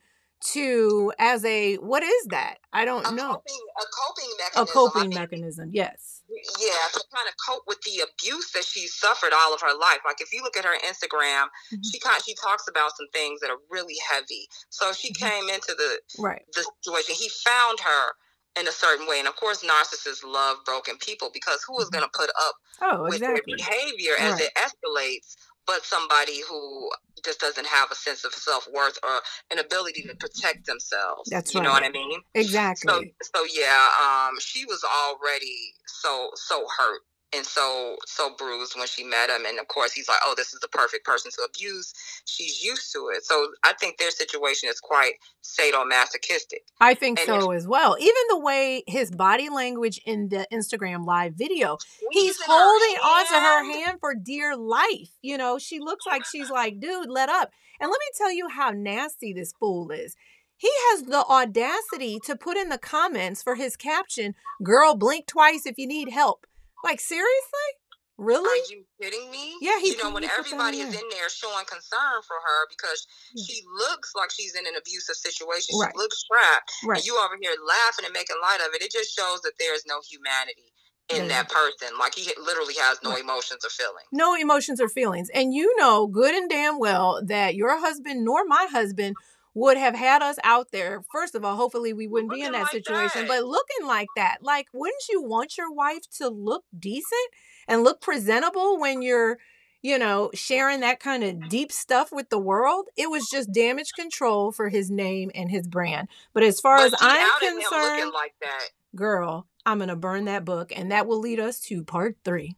to 0.53 1.11
as 1.19 1.43
a 1.45 1.75
what 1.77 2.03
is 2.03 2.25
that? 2.27 2.57
I 2.73 2.85
don't 2.85 3.05
a 3.07 3.11
know. 3.11 3.33
coping 3.33 3.61
a 3.77 3.85
coping 4.05 4.31
A 4.33 4.43
mechanism. 4.43 4.67
I 4.69 4.73
coping 4.73 5.09
mean, 5.09 5.19
mechanism, 5.19 5.69
yes. 5.73 6.21
yeah, 6.59 6.87
to 6.93 7.03
kind 7.13 7.27
of 7.27 7.33
cope 7.47 7.63
with 7.67 7.81
the 7.81 8.03
abuse 8.05 8.51
that 8.51 8.63
she's 8.63 8.93
suffered 8.95 9.33
all 9.33 9.53
of 9.53 9.61
her 9.61 9.73
life. 9.77 9.99
Like 10.05 10.21
if 10.21 10.31
you 10.33 10.43
look 10.43 10.57
at 10.57 10.65
her 10.65 10.77
Instagram, 10.85 11.47
Mhm. 11.73 11.79
she 11.91 11.99
kind 11.99 12.21
she 12.23 12.35
talks 12.35 12.67
about 12.67 12.95
some 12.95 13.07
things 13.13 13.39
that 13.41 13.49
are 13.49 13.57
really 13.69 13.97
heavy. 14.09 14.47
So 14.69 14.93
she 14.93 15.11
Mhm. 15.13 15.17
came 15.19 15.49
into 15.49 15.73
the 15.75 16.01
Right. 16.19 16.43
the 16.53 16.63
situation. 16.83 17.15
He 17.15 17.29
found 17.29 17.79
her 17.81 18.13
in 18.59 18.67
a 18.67 18.71
certain 18.71 19.05
way, 19.07 19.19
and 19.19 19.27
of 19.27 19.35
course, 19.35 19.63
narcissists 19.63 20.23
love 20.23 20.57
broken 20.65 20.97
people 20.97 21.29
because 21.31 21.63
who 21.67 21.79
is 21.81 21.89
Mhm. 21.89 21.91
going 21.93 22.03
to 22.05 22.09
put 22.13 22.29
up 22.41 22.55
Oh, 22.81 23.03
with 23.03 23.15
exactly. 23.15 23.55
their 23.55 23.57
behavior 23.57 24.15
as 24.17 24.33
Right. 24.33 24.41
it 24.43 24.53
escalates? 24.55 25.35
But 25.67 25.83
somebody 25.83 26.41
who 26.49 26.89
just 27.23 27.41
doesn't 27.41 27.67
have 27.67 27.91
a 27.91 27.95
sense 27.95 28.23
of 28.23 28.33
self 28.33 28.67
worth 28.73 28.97
or 29.03 29.19
an 29.51 29.59
ability 29.59 30.03
to 30.03 30.15
protect 30.15 30.65
themselves. 30.65 31.29
That's 31.29 31.53
you 31.53 31.61
know 31.61 31.71
what. 31.71 31.83
I 31.83 31.89
mean? 31.89 32.21
Exactly. 32.33 32.89
So 32.89 33.01
so 33.35 33.45
yeah, 33.53 33.87
um, 34.01 34.39
she 34.39 34.65
was 34.65 34.83
already 34.83 35.73
so 35.85 36.29
so 36.35 36.65
hurt 36.77 37.01
and 37.35 37.45
so 37.45 37.97
so 38.05 38.33
bruised 38.37 38.73
when 38.77 38.87
she 38.87 39.03
met 39.03 39.29
him, 39.29 39.45
and 39.45 39.59
of 39.59 39.67
course 39.67 39.93
he's 39.93 40.07
like, 40.07 40.19
oh, 40.25 40.33
this 40.37 40.53
is 40.53 40.59
the 40.59 40.67
perfect 40.67 41.05
person 41.05 41.31
to 41.31 41.41
abuse. 41.43 41.93
She's 42.25 42.63
used 42.63 42.91
to 42.93 43.09
it, 43.13 43.25
so 43.25 43.49
I 43.63 43.73
think 43.73 43.97
their 43.97 44.11
situation 44.11 44.69
is 44.69 44.79
quite 44.79 45.13
sadomasochistic. 45.43 46.61
I 46.79 46.93
think 46.93 47.19
And 47.19 47.27
so 47.27 47.51
as 47.51 47.67
well. 47.67 47.97
Even 47.99 48.13
the 48.29 48.39
way 48.39 48.83
his 48.87 49.11
body 49.11 49.49
language 49.49 49.99
in 50.05 50.29
the 50.29 50.47
Instagram 50.53 51.05
live 51.05 51.33
video, 51.35 51.77
he's 52.11 52.37
her 52.39 52.45
holding 52.47 52.97
onto 52.97 53.33
her 53.33 53.63
hand. 53.63 53.83
hand 53.83 53.97
for 53.99 54.15
dear 54.15 54.55
life. 54.55 55.09
You 55.21 55.37
know, 55.37 55.57
she 55.59 55.79
looks 55.79 56.05
like 56.05 56.25
she's 56.25 56.49
like, 56.49 56.79
dude, 56.79 57.09
let 57.09 57.29
up. 57.29 57.51
And 57.79 57.89
let 57.89 57.99
me 57.99 58.07
tell 58.17 58.31
you 58.31 58.47
how 58.49 58.71
nasty 58.71 59.33
this 59.33 59.53
fool 59.59 59.91
is. 59.91 60.15
He 60.55 60.71
has 60.89 61.03
the 61.03 61.23
audacity 61.23 62.19
to 62.25 62.35
put 62.35 62.57
in 62.57 62.69
the 62.69 62.79
comments 62.79 63.43
for 63.43 63.55
his 63.55 63.75
caption, 63.75 64.33
girl, 64.63 64.95
blink 64.95 65.27
twice 65.27 65.67
if 65.67 65.77
you 65.77 65.85
need 65.85 66.09
help. 66.09 66.47
Like, 66.83 66.99
seriously? 66.99 67.69
Really? 68.17 68.49
Are 68.49 68.65
you 68.73 68.83
kidding 68.99 69.29
me? 69.29 69.53
Yeah, 69.61 69.77
he 69.79 69.91
You 69.91 69.97
know, 69.97 70.09
when 70.09 70.23
he 70.23 70.29
put 70.29 70.37
that 70.37 70.45
everybody 70.45 70.79
is 70.79 70.89
in 70.93 71.07
there 71.11 71.29
showing 71.29 71.65
concern 71.65 72.17
for 72.25 72.37
her 72.41 72.65
because 72.67 73.05
Yeah. 73.35 73.45
she 73.45 73.61
looks 73.77 74.11
like 74.15 74.31
she's 74.31 74.55
in 74.55 74.65
an 74.65 74.73
abusive 74.75 75.15
situation. 75.15 75.77
Right. 75.77 75.91
She 75.93 75.97
looks 75.99 76.23
trapped. 76.23 76.71
Right. 76.83 76.97
And 76.97 77.05
you 77.05 77.15
over 77.19 77.37
here 77.39 77.53
laughing 77.63 78.05
and 78.05 78.13
making 78.13 78.37
light 78.41 78.59
of 78.67 78.73
it. 78.73 78.81
It 78.81 78.91
just 78.91 79.15
shows 79.15 79.41
that 79.41 79.53
there's 79.59 79.85
no 79.85 80.01
humanity 80.09 80.73
in 81.09 81.23
Yeah. 81.29 81.43
that 81.43 81.49
person. 81.49 81.95
Like 81.99 82.15
he 82.15 82.33
literally 82.41 82.73
has 82.81 82.97
no 83.03 83.11
Right. 83.11 83.21
emotions 83.21 83.63
or 83.63 83.69
feelings. 83.69 84.07
no 84.11 84.33
emotions 84.33 84.81
or 84.81 84.89
feelings. 84.89 85.29
And 85.29 85.53
you 85.53 85.75
know 85.77 86.07
good 86.07 86.33
and 86.33 86.49
damn 86.49 86.79
well 86.79 87.21
that 87.23 87.53
your 87.53 87.77
husband 87.77 88.25
nor 88.25 88.45
my 88.45 88.65
husband 88.65 89.15
would 89.57 89.75
have 89.75 89.95
had 89.95 90.21
us 90.21 90.37
out 90.43 90.71
there. 90.71 91.03
First 91.11 91.33
of 91.33 91.43
all, 91.43 91.55
hopefully 91.55 91.91
we 91.91 92.07
wouldn't 92.07 92.31
be 92.31 92.43
in 92.43 92.51
that 92.51 92.63
like 92.63 92.71
situation, 92.71 93.21
that. 93.23 93.27
but 93.27 93.43
looking 93.43 93.87
like 93.87 94.07
that. 94.15 94.37
Like, 94.41 94.67
wouldn't 94.71 95.09
you 95.09 95.23
want 95.23 95.57
your 95.57 95.73
wife 95.73 96.03
to 96.17 96.29
look 96.29 96.63
decent 96.77 97.29
and 97.67 97.83
look 97.83 97.99
presentable 97.99 98.79
when 98.79 99.01
you're, 99.01 99.39
you 99.81 99.97
know, 99.97 100.29
sharing 100.35 100.81
that 100.81 100.99
kind 100.99 101.23
of 101.23 101.49
deep 101.49 101.71
stuff 101.71 102.11
with 102.11 102.29
the 102.29 102.37
world? 102.37 102.85
It 102.95 103.09
was 103.09 103.27
just 103.31 103.51
damage 103.51 103.93
control 103.95 104.51
for 104.51 104.69
his 104.69 104.91
name 104.91 105.31
and 105.33 105.49
his 105.49 105.67
brand. 105.67 106.07
But 106.33 106.43
as 106.43 106.59
far 106.59 106.77
But 106.77 106.93
as 106.93 106.95
I'm 107.01 107.27
looking 107.41 107.59
concerned, 107.59 108.11
like 108.13 108.35
that. 108.41 108.69
girl, 108.95 109.47
I'm 109.65 109.79
going 109.79 109.89
to 109.89 109.95
burn 109.95 110.25
that 110.25 110.45
book. 110.45 110.71
And 110.75 110.91
that 110.91 111.07
will 111.07 111.19
lead 111.19 111.39
us 111.39 111.59
to 111.61 111.83
part 111.83 112.15
three. 112.23 112.55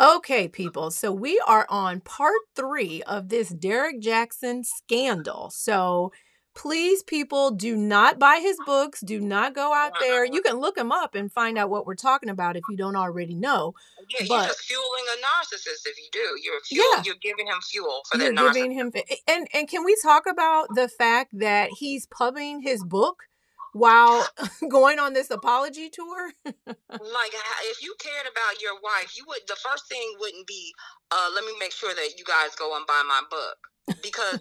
Okay, 0.00 0.48
people. 0.48 0.90
So 0.90 1.12
we 1.12 1.38
are 1.46 1.66
on 1.68 2.00
part 2.00 2.40
three 2.56 3.02
of 3.02 3.28
this 3.28 3.50
Derrick 3.50 4.00
Jaxn 4.00 4.64
scandal. 4.64 5.50
So 5.50 6.12
please, 6.54 7.02
people, 7.02 7.50
do 7.50 7.76
not 7.76 8.18
buy 8.18 8.38
his 8.42 8.56
books. 8.66 9.00
Do 9.00 9.20
not 9.20 9.54
go 9.54 9.72
out 9.74 9.92
there. 10.00 10.24
You 10.24 10.40
can 10.42 10.56
look 10.60 10.76
him 10.78 10.92
up 10.92 11.14
and 11.14 11.30
find 11.32 11.56
out 11.58 11.70
what 11.70 11.86
we're 11.86 11.94
talking 11.94 12.28
about 12.30 12.56
if 12.56 12.62
you 12.70 12.76
don't 12.76 12.96
already 12.96 13.34
know. 13.34 13.74
Oh, 14.00 14.04
yeah, 14.08 14.26
But- 14.28 14.34
you're 14.34 14.46
just 14.48 14.60
fueling 14.60 15.04
a 15.14 15.26
narcissist 15.26 15.86
if 15.86 15.96
you 15.98 16.08
do. 16.12 16.40
You're 16.42 16.60
fuel, 16.66 16.86
Yeah. 16.96 17.02
you're 17.06 17.14
giving 17.22 17.46
him 17.46 17.60
fuel 17.62 18.02
for 18.10 18.18
You're 18.18 18.34
that 18.34 18.40
narcissist. 18.40 18.54
giving 18.54 18.72
him 18.72 18.92
and 19.28 19.48
and 19.52 19.68
can 19.68 19.84
we 19.84 19.96
talk 20.02 20.24
about 20.26 20.68
the 20.74 20.88
fact 20.88 21.38
that 21.38 21.70
he's 21.78 22.06
pubbing 22.06 22.60
his 22.62 22.82
book 22.84 23.24
while 23.72 24.26
going 24.68 24.98
on 24.98 25.12
this 25.12 25.30
apology 25.30 25.90
tour? 25.90 26.32
Like 27.00 27.34
if 27.72 27.82
you 27.82 27.94
cared 27.98 28.28
about 28.30 28.62
your 28.62 28.76
wife, 28.78 29.16
you 29.16 29.24
would 29.26 29.42
the 29.48 29.56
first 29.58 29.88
thing 29.88 30.04
wouldn't 30.20 30.46
be, 30.46 30.72
uh, 31.10 31.30
let 31.34 31.44
me 31.44 31.50
make 31.58 31.72
sure 31.72 31.94
that 31.94 32.14
you 32.18 32.24
guys 32.24 32.54
go 32.54 32.76
and 32.76 32.86
buy 32.86 33.02
my 33.08 33.22
book. 33.30 33.58
Because 34.02 34.38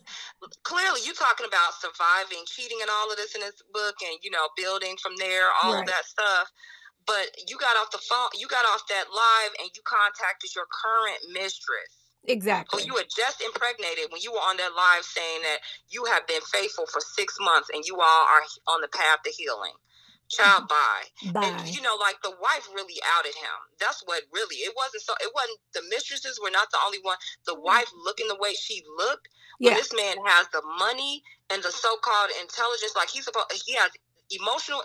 clearly 0.63 1.01
you're 1.05 1.17
talking 1.17 1.47
about 1.47 1.73
surviving, 1.81 2.43
cheating 2.45 2.77
and 2.81 2.89
all 2.91 3.09
of 3.09 3.17
this 3.17 3.33
in 3.35 3.41
this 3.41 3.57
book 3.73 3.95
and 4.05 4.19
you 4.21 4.29
know, 4.31 4.45
building 4.57 4.95
from 5.01 5.15
there, 5.17 5.50
all 5.63 5.73
Right. 5.73 5.81
of 5.81 5.88
that 5.88 6.05
stuff. 6.05 6.51
But 7.07 7.33
you 7.50 7.57
got 7.57 7.77
off 7.77 7.89
the 7.91 8.03
phone 8.03 8.29
you 8.38 8.47
got 8.47 8.65
off 8.65 8.83
that 8.89 9.09
live 9.09 9.51
and 9.59 9.69
you 9.73 9.81
contacted 9.85 10.53
your 10.55 10.67
current 10.69 11.21
mistress. 11.33 12.00
Who 12.25 12.31
Exactly. 12.33 12.83
you 12.85 12.93
were 12.93 13.07
just 13.09 13.41
impregnated 13.41 14.11
when 14.11 14.21
you 14.21 14.31
were 14.31 14.39
on 14.39 14.57
that 14.57 14.71
live 14.75 15.03
saying 15.03 15.41
that 15.41 15.59
you 15.89 16.05
have 16.05 16.27
been 16.27 16.41
faithful 16.53 16.85
for 16.85 17.01
six 17.01 17.37
months 17.39 17.69
and 17.73 17.85
you 17.85 17.95
all 17.95 18.25
are 18.27 18.43
on 18.67 18.81
the 18.81 18.87
path 18.87 19.23
to 19.25 19.31
healing. 19.31 19.73
Child, 20.29 20.69
bye. 20.69 21.05
Bye. 21.33 21.43
And 21.43 21.67
you 21.67 21.81
know, 21.81 21.97
like 21.99 22.15
the 22.23 22.31
wife 22.31 22.67
really 22.73 22.95
outed 23.17 23.35
him. 23.35 23.57
That's 23.79 24.01
what 24.05 24.23
really 24.31 24.63
it 24.63 24.71
wasn't. 24.77 25.03
So 25.03 25.13
it 25.19 25.31
wasn't 25.35 25.59
the 25.73 25.83
mistresses 25.89 26.39
were 26.41 26.51
not 26.51 26.71
the 26.71 26.79
only 26.85 26.99
one. 27.01 27.17
The 27.45 27.55
mm. 27.55 27.63
wife 27.63 27.91
looking 28.05 28.29
the 28.29 28.39
way 28.39 28.53
she 28.53 28.81
looked. 28.97 29.27
When 29.59 29.73
Yeah. 29.73 29.77
this 29.77 29.91
man 29.93 30.15
has 30.25 30.47
the 30.53 30.61
money 30.79 31.21
and 31.51 31.61
the 31.61 31.71
so-called 31.71 32.31
intelligence, 32.41 32.95
like 32.95 33.09
he's 33.09 33.25
supposed, 33.25 33.51
he 33.65 33.73
has 33.75 33.91
emotional 34.31 34.81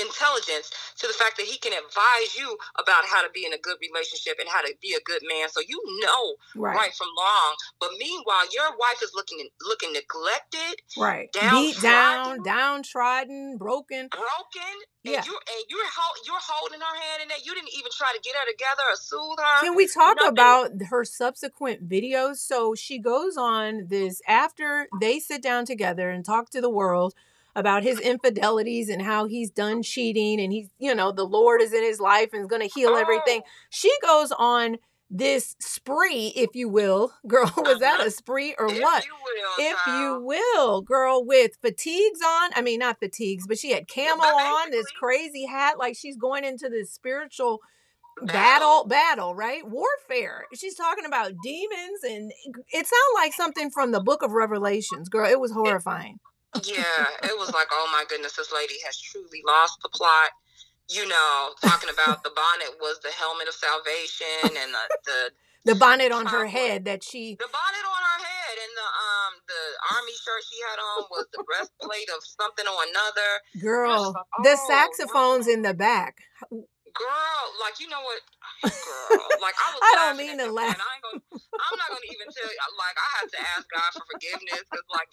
intelligence 0.00 0.70
to 0.98 1.06
the 1.06 1.14
fact 1.14 1.36
that 1.38 1.46
he 1.46 1.58
can 1.58 1.72
advise 1.72 2.36
you 2.36 2.56
about 2.78 3.04
how 3.06 3.22
to 3.22 3.30
be 3.34 3.44
in 3.46 3.52
a 3.52 3.58
good 3.58 3.76
relationship 3.80 4.36
and 4.40 4.48
how 4.48 4.60
to 4.62 4.72
be 4.80 4.94
a 4.94 5.02
good 5.04 5.22
man. 5.28 5.48
So 5.50 5.60
you 5.60 5.80
know 6.04 6.36
Right. 6.54 6.76
right, 6.76 6.94
from 6.94 7.08
wrong. 7.18 7.54
But 7.80 7.90
meanwhile, 7.98 8.46
your 8.52 8.76
wife 8.78 9.02
is 9.02 9.12
looking 9.14 9.48
looking 9.66 9.92
neglected, 9.92 10.80
Right. 10.96 11.32
Beat 11.32 11.80
down, 11.80 12.42
downtrodden. 12.42 13.56
broken. 13.58 14.08
broken, 14.08 14.74
and 15.06 15.14
Yeah. 15.14 15.24
you're 15.26 15.42
and 15.50 15.64
you're 15.68 15.90
you're 16.26 16.40
holding 16.42 16.80
her 16.80 16.96
hand 16.96 17.22
in 17.22 17.28
that. 17.28 17.44
You 17.44 17.54
didn't 17.54 17.74
even 17.76 17.92
try 17.92 18.12
to 18.12 18.20
get 18.20 18.34
her 18.36 18.46
together 18.50 18.82
or 18.90 18.96
soothe 18.96 19.38
her. 19.38 19.60
Can 19.60 19.74
we 19.76 19.86
talk 19.86 20.16
nothing. 20.16 20.32
about 20.32 20.70
her 20.90 21.04
subsequent 21.04 21.88
videos? 21.88 22.38
So 22.38 22.74
she 22.74 22.98
goes 22.98 23.36
on 23.36 23.86
this 23.88 24.22
after 24.28 24.88
they 25.00 25.18
sit 25.18 25.42
down 25.42 25.66
together 25.66 26.10
and 26.10 26.24
talk 26.24 26.50
to 26.50 26.60
the 26.60 26.70
world 26.70 27.14
about 27.54 27.82
his 27.82 28.00
infidelities 28.00 28.88
and 28.88 29.02
how 29.02 29.26
he's 29.26 29.50
done 29.50 29.82
cheating 29.82 30.40
and 30.40 30.52
he's, 30.52 30.68
you 30.78 30.94
know, 30.94 31.12
the 31.12 31.24
Lord 31.24 31.60
is 31.60 31.72
in 31.72 31.82
his 31.82 32.00
life 32.00 32.30
and 32.32 32.42
is 32.42 32.46
going 32.48 32.62
to 32.62 32.72
heal 32.74 32.96
everything. 32.96 33.42
Oh, 33.44 33.48
She 33.70 33.92
goes 34.02 34.32
on 34.32 34.78
this 35.10 35.54
spree, 35.60 36.32
if 36.34 36.54
you 36.54 36.68
will. 36.68 37.12
Girl, 37.26 37.52
was 37.58 37.80
that 37.80 38.04
a 38.04 38.10
spree 38.10 38.54
or 38.58 38.66
if 38.72 38.80
what? 38.80 39.04
you 39.04 39.12
will, 39.12 39.70
if 39.70 39.86
you 39.86 40.20
will, 40.24 40.80
girl, 40.80 41.24
with 41.24 41.52
fatigues 41.60 42.20
on. 42.22 42.50
I 42.54 42.62
mean, 42.62 42.78
not 42.78 42.98
fatigues, 42.98 43.46
but 43.46 43.58
she 43.58 43.72
had 43.72 43.86
camel 43.86 44.24
on, 44.24 44.70
this 44.70 44.86
crazy 44.98 45.44
hat, 45.44 45.78
like 45.78 45.96
she's 45.96 46.16
going 46.16 46.44
into 46.44 46.70
this 46.70 46.90
spiritual 46.90 47.60
battle, 48.22 48.86
battle, 48.86 49.34
right? 49.34 49.62
Warfare. 49.68 50.46
She's 50.54 50.74
talking 50.74 51.04
about 51.04 51.32
demons, 51.42 52.02
and 52.04 52.32
it 52.44 52.86
sounded 52.86 53.14
like 53.14 53.34
something 53.34 53.70
from 53.70 53.92
the 53.92 54.00
book 54.00 54.22
of 54.22 54.32
Revelations, 54.32 55.08
girl. 55.08 55.28
It 55.30 55.40
was 55.40 55.52
horrifying. 55.52 56.18
Yeah, 56.60 57.08
it 57.24 57.32
was 57.40 57.48
like, 57.52 57.68
oh 57.72 57.88
my 57.92 58.04
goodness, 58.08 58.36
this 58.36 58.52
lady 58.52 58.76
has 58.84 59.00
truly 59.00 59.40
lost 59.46 59.80
the 59.82 59.88
plot. 59.88 60.36
You 60.90 61.08
know, 61.08 61.56
talking 61.64 61.88
about 61.88 62.20
the 62.22 62.34
bonnet 62.36 62.76
was 62.76 63.00
the 63.00 63.08
helmet 63.08 63.48
of 63.48 63.56
salvation, 63.56 64.52
and 64.52 64.68
the 64.76 64.84
the, 65.08 65.72
The 65.72 65.78
bonnet 65.80 66.12
on 66.12 66.26
her 66.26 66.44
head 66.44 66.84
that 66.84 67.00
she, 67.00 67.40
the 67.40 67.48
bonnet 67.48 67.86
on 67.88 68.02
her 68.04 68.20
head, 68.20 68.54
and 68.60 68.72
the 68.76 68.84
um 68.84 69.32
the 69.48 69.62
army 69.96 70.12
shirt 70.12 70.44
she 70.44 70.60
had 70.68 70.76
on 70.76 71.08
was 71.08 71.24
the 71.32 71.40
breastplate 71.48 72.10
of 72.12 72.20
something 72.20 72.68
or 72.68 72.80
another. 72.84 73.30
girl, 73.64 74.12
like, 74.12 74.44
the 74.44 74.56
oh, 74.60 74.68
saxophones 74.68 75.46
no. 75.48 75.54
in 75.56 75.62
the 75.62 75.72
back. 75.72 76.20
Girl, 76.52 77.40
like 77.64 77.80
you 77.80 77.88
know 77.88 78.04
what, 78.04 78.20
girl, 78.68 79.24
like 79.40 79.56
I 79.56 79.72
was. 79.72 79.80
I 79.80 79.92
don't 80.04 80.20
mean 80.20 80.36
to 80.36 80.52
laugh. 80.52 80.76
I 80.76 81.00
ain't 81.00 81.00
gonna, 81.00 81.24
I'm 81.32 81.76
not 81.80 81.88
gonna 81.88 82.12
even 82.12 82.28
tell 82.28 82.44
you. 82.44 82.60
Like 82.76 82.96
I 83.00 83.08
had 83.16 83.28
to 83.32 83.40
ask 83.56 83.64
God 83.72 83.88
for 83.96 84.04
forgiveness 84.12 84.60
because, 84.68 84.84
like, 84.92 85.08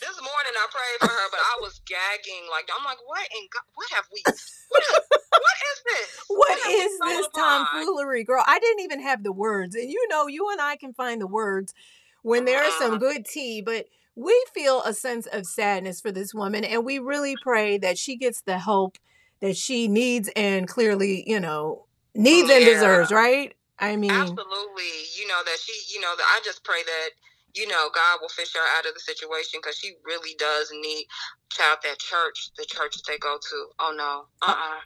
this 0.00 0.16
morning 0.20 0.54
I 0.56 0.66
prayed 0.70 1.08
for 1.08 1.14
her, 1.14 1.28
but 1.30 1.40
I 1.40 1.54
was 1.60 1.80
gagging. 1.86 2.48
Like 2.50 2.68
I'm 2.76 2.84
like, 2.84 2.98
what 3.06 3.26
in 3.32 3.46
God, 3.52 3.62
what 3.74 3.88
have 3.92 4.04
we? 4.12 4.22
What 4.24 4.82
is, 4.82 5.00
what 5.30 5.58
is 5.72 5.78
this? 5.86 6.20
What 6.28 6.58
we 6.66 6.72
is 6.74 6.98
this 7.00 7.28
tomfoolery, 7.34 8.24
girl? 8.24 8.42
I 8.46 8.58
didn't 8.58 8.80
even 8.84 9.00
have 9.00 9.22
the 9.22 9.32
words. 9.32 9.74
And 9.74 9.90
you 9.90 10.06
know, 10.08 10.26
you 10.26 10.48
and 10.50 10.60
I 10.60 10.76
can 10.76 10.92
find 10.94 11.20
the 11.20 11.26
words 11.26 11.74
when 12.22 12.44
there 12.44 12.64
is 12.64 12.74
some 12.78 12.92
Uh-uh. 12.92 12.98
good 12.98 13.24
tea, 13.26 13.60
but 13.62 13.86
we 14.16 14.34
feel 14.54 14.82
a 14.82 14.92
sense 14.94 15.26
of 15.26 15.44
sadness 15.46 16.00
for 16.00 16.12
this 16.12 16.32
woman 16.32 16.64
and 16.64 16.84
we 16.84 16.98
really 16.98 17.36
pray 17.42 17.78
that 17.78 17.98
she 17.98 18.16
gets 18.16 18.40
the 18.42 18.58
help 18.58 18.96
that 19.40 19.56
she 19.56 19.88
needs 19.88 20.30
and 20.36 20.68
clearly, 20.68 21.24
you 21.26 21.40
know, 21.40 21.86
needs 22.14 22.48
and 22.50 22.64
deserves, 22.64 23.10
right? 23.10 23.54
I 23.78 23.96
mean, 23.96 24.12
Absolutely. 24.12 24.92
You 25.18 25.26
know 25.26 25.42
that 25.44 25.58
she. 25.60 25.72
You 25.94 26.00
know 26.00 26.14
that 26.16 26.24
I 26.24 26.40
just 26.44 26.62
pray 26.64 26.82
that. 26.84 27.10
You 27.54 27.68
know, 27.68 27.88
God 27.94 28.18
will 28.20 28.28
fish 28.28 28.52
her 28.54 28.78
out 28.78 28.86
of 28.86 28.94
the 28.94 29.00
situation 29.00 29.60
because 29.62 29.76
she 29.78 29.94
really 30.04 30.34
does 30.38 30.72
need 30.72 31.06
child 31.50 31.78
that 31.84 31.98
church, 31.98 32.50
the 32.56 32.64
church 32.64 32.96
that 32.96 33.04
they 33.06 33.18
go 33.18 33.38
to. 33.40 33.66
Oh 33.78 33.94
no, 33.96 34.26
uh, 34.42 34.54
uh 34.54 34.80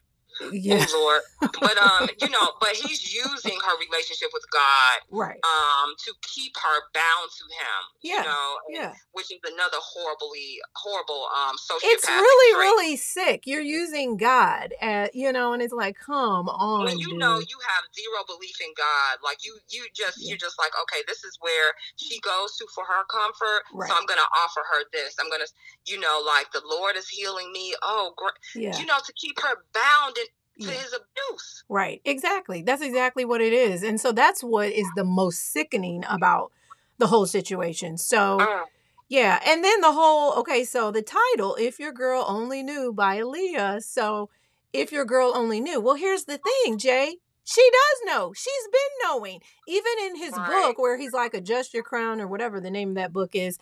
yeah, 0.52 0.84
Oh 0.88 1.20
Lord. 1.40 1.50
But 1.60 1.76
um, 1.78 2.08
you 2.20 2.28
know, 2.30 2.52
but 2.60 2.70
he's 2.70 3.12
using 3.14 3.58
her 3.64 3.74
relationship 3.78 4.28
with 4.32 4.44
God 4.52 4.96
right. 5.10 5.38
um 5.44 5.94
to 6.04 6.12
keep 6.22 6.56
her 6.56 6.78
bound 6.94 7.30
to 7.38 7.44
him. 7.54 7.80
Yeah, 8.02 8.22
You 8.22 8.28
know, 8.28 8.48
Yeah. 8.70 8.92
which 9.12 9.30
is 9.32 9.38
another 9.44 9.78
horribly 9.80 10.58
horrible 10.74 11.26
um 11.36 11.56
social. 11.58 11.88
It's 11.90 12.06
really, 12.08 12.54
trait. 12.54 12.62
really 12.62 12.96
sick. 12.96 13.42
You're 13.46 13.62
using 13.62 14.16
God, 14.16 14.74
at, 14.80 15.14
you 15.14 15.32
know, 15.32 15.52
and 15.52 15.62
it's 15.62 15.72
like, 15.72 15.96
come 15.98 16.48
on, 16.48 16.84
when 16.84 16.98
you 16.98 17.10
dude. 17.10 17.18
know 17.18 17.38
you 17.38 17.58
have 17.74 17.84
zero 17.94 18.22
belief 18.26 18.56
in 18.60 18.72
God, 18.76 19.18
like 19.24 19.44
you, 19.44 19.58
you 19.70 19.86
just, 19.94 20.18
Yeah. 20.20 20.30
you're 20.30 20.38
just 20.38 20.58
like, 20.58 20.72
okay, 20.82 21.02
this 21.08 21.24
is 21.24 21.36
where 21.40 21.72
she 21.96 22.20
goes 22.20 22.56
to 22.58 22.66
for 22.74 22.84
her 22.84 23.04
comfort. 23.10 23.62
Right. 23.72 23.90
So 23.90 23.96
I'm 23.96 24.06
gonna 24.06 24.28
offer 24.44 24.62
her 24.72 24.84
this. 24.92 25.16
I'm 25.20 25.30
gonna, 25.30 25.50
you 25.86 25.98
know, 25.98 26.22
like 26.24 26.50
the 26.52 26.62
Lord 26.64 26.96
is 26.96 27.08
healing 27.08 27.50
me. 27.52 27.74
Oh, 27.82 28.12
great, 28.16 28.32
yeah. 28.54 28.78
you 28.78 28.86
know, 28.86 28.98
to 29.04 29.12
keep 29.14 29.38
her 29.40 29.64
bound 29.74 30.16
in, 30.18 30.27
to 30.60 30.70
his 30.70 30.92
abuse. 30.94 31.64
Right, 31.68 32.00
exactly. 32.04 32.62
That's 32.62 32.82
exactly 32.82 33.24
what 33.24 33.40
it 33.40 33.52
is. 33.52 33.82
And 33.82 34.00
so 34.00 34.12
that's 34.12 34.42
what 34.42 34.70
is 34.70 34.86
the 34.96 35.04
most 35.04 35.52
sickening 35.52 36.04
about 36.08 36.50
the 36.98 37.06
whole 37.08 37.26
situation. 37.26 37.96
So, 37.98 38.38
Mm. 38.38 38.64
yeah. 39.08 39.40
And 39.46 39.62
then 39.62 39.80
the 39.80 39.92
whole, 39.92 40.32
okay, 40.40 40.64
so 40.64 40.90
the 40.90 41.02
title, 41.02 41.54
If 41.56 41.78
Your 41.78 41.92
Girl 41.92 42.24
Only 42.26 42.62
Knew 42.62 42.92
by 42.92 43.18
Aaliyah. 43.18 43.82
So, 43.82 44.30
if 44.72 44.92
your 44.92 45.04
girl 45.06 45.32
only 45.34 45.60
knew. 45.60 45.80
Well, 45.80 45.94
here's 45.94 46.24
the 46.24 46.38
thing, 46.38 46.76
Jay. 46.78 47.16
She 47.44 47.70
does 47.70 48.14
know. 48.14 48.32
She's 48.34 48.68
been 48.70 49.08
knowing. 49.08 49.40
Even 49.66 49.92
in 50.02 50.16
his 50.16 50.32
Right. 50.32 50.46
book, 50.46 50.78
where 50.78 50.98
he's 50.98 51.14
like, 51.14 51.32
Adjust 51.32 51.72
Your 51.72 51.82
Crown 51.82 52.20
or 52.20 52.26
whatever 52.26 52.60
the 52.60 52.70
name 52.70 52.90
of 52.90 52.94
that 52.96 53.12
book 53.12 53.34
is, 53.34 53.58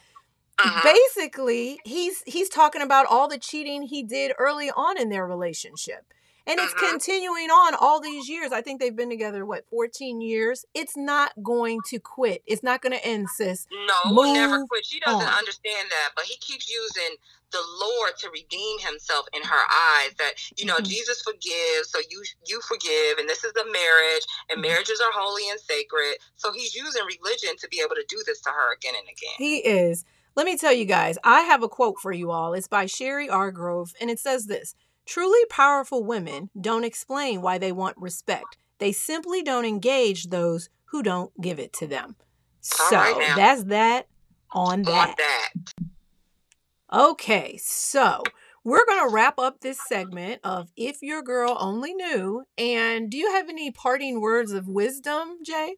Uh-huh. 0.58 0.80
basically 0.82 1.78
he's 1.84 2.22
he's 2.26 2.48
talking 2.48 2.80
about 2.80 3.04
all 3.06 3.28
the 3.28 3.38
cheating 3.38 3.82
he 3.82 4.02
did 4.02 4.32
early 4.38 4.70
on 4.70 4.98
in 4.98 5.10
their 5.10 5.26
relationship 5.26 6.12
And 6.46 6.60
it's 6.60 6.74
Mhm. 6.74 6.90
continuing 6.90 7.50
on 7.50 7.74
all 7.74 8.00
these 8.00 8.28
years. 8.28 8.52
I 8.52 8.62
think 8.62 8.80
they've 8.80 8.94
been 8.94 9.10
together, 9.10 9.44
what, 9.44 9.64
14 9.68 10.20
years? 10.20 10.64
It's 10.74 10.96
not 10.96 11.32
going 11.42 11.80
to 11.86 11.98
quit. 11.98 12.42
It's 12.46 12.62
not 12.62 12.82
going 12.82 12.92
to 12.92 13.04
end, 13.04 13.28
sis. 13.30 13.66
No, 13.70 13.94
it 14.10 14.14
will 14.14 14.32
never 14.32 14.64
quit. 14.66 14.86
She 14.86 15.00
doesn't 15.00 15.20
on. 15.20 15.34
understand 15.34 15.90
that, 15.90 16.12
but 16.14 16.24
he 16.26 16.36
keeps 16.36 16.70
using 16.70 17.16
the 17.50 17.62
Lord 17.80 18.16
to 18.18 18.30
redeem 18.30 18.78
himself 18.80 19.26
in 19.32 19.42
her 19.42 19.64
eyes. 19.70 20.12
That 20.18 20.34
you 20.56 20.64
know, 20.66 20.76
Mhm. 20.76 20.84
Jesus 20.84 21.22
forgives, 21.22 21.90
so 21.90 21.98
you 22.10 22.22
you 22.44 22.60
forgive, 22.60 23.18
and 23.18 23.28
this 23.28 23.42
is 23.44 23.52
a 23.56 23.64
marriage, 23.64 24.24
and 24.48 24.58
Mhm. 24.58 24.68
marriages 24.68 25.00
are 25.00 25.12
holy 25.12 25.48
and 25.48 25.58
sacred. 25.60 26.18
So 26.36 26.52
he's 26.52 26.74
using 26.74 27.04
religion 27.04 27.56
to 27.58 27.68
be 27.68 27.80
able 27.80 27.96
to 27.96 28.04
do 28.08 28.22
this 28.24 28.40
to 28.42 28.50
her 28.50 28.72
again 28.72 28.94
and 28.94 29.08
again. 29.08 29.34
He 29.38 29.58
is. 29.58 30.04
Let 30.36 30.44
me 30.46 30.56
tell 30.58 30.72
you 30.72 30.84
guys, 30.84 31.16
I 31.24 31.42
have 31.42 31.62
a 31.62 31.68
quote 31.68 31.98
for 31.98 32.12
you 32.12 32.30
all. 32.30 32.52
It's 32.52 32.68
by 32.68 32.84
Sherry 32.86 33.26
Argov, 33.26 33.94
and 34.00 34.10
it 34.10 34.20
says 34.20 34.46
this 34.46 34.74
Truly 35.06 35.44
powerful 35.48 36.04
women 36.04 36.50
don't 36.60 36.84
explain 36.84 37.40
why 37.40 37.58
they 37.58 37.72
want 37.72 37.96
respect. 37.96 38.58
They 38.78 38.92
simply 38.92 39.42
don't 39.42 39.64
engage 39.64 40.28
those 40.28 40.68
who 40.86 41.02
don't 41.02 41.32
give 41.40 41.58
it 41.58 41.72
to 41.74 41.86
them. 41.86 42.16
So 42.60 42.96
right 42.96 43.32
that's 43.36 43.64
that 43.64 44.08
on 44.52 44.80
On 44.80 44.84
that. 44.84 45.16
that, 45.16 45.50
Okay, 46.92 47.56
so 47.62 48.22
we're 48.64 48.84
going 48.86 49.08
to 49.08 49.14
wrap 49.14 49.38
up 49.38 49.60
this 49.60 49.78
segment 49.78 50.40
of 50.44 50.70
If 50.76 50.98
Your 51.02 51.22
Girl 51.22 51.56
Only 51.58 51.94
Knew. 51.94 52.44
And 52.58 53.10
do 53.10 53.16
you 53.16 53.32
have 53.32 53.48
any 53.48 53.70
parting 53.70 54.20
words 54.20 54.52
of 54.52 54.66
wisdom, 54.68 55.38
Jay? 55.44 55.76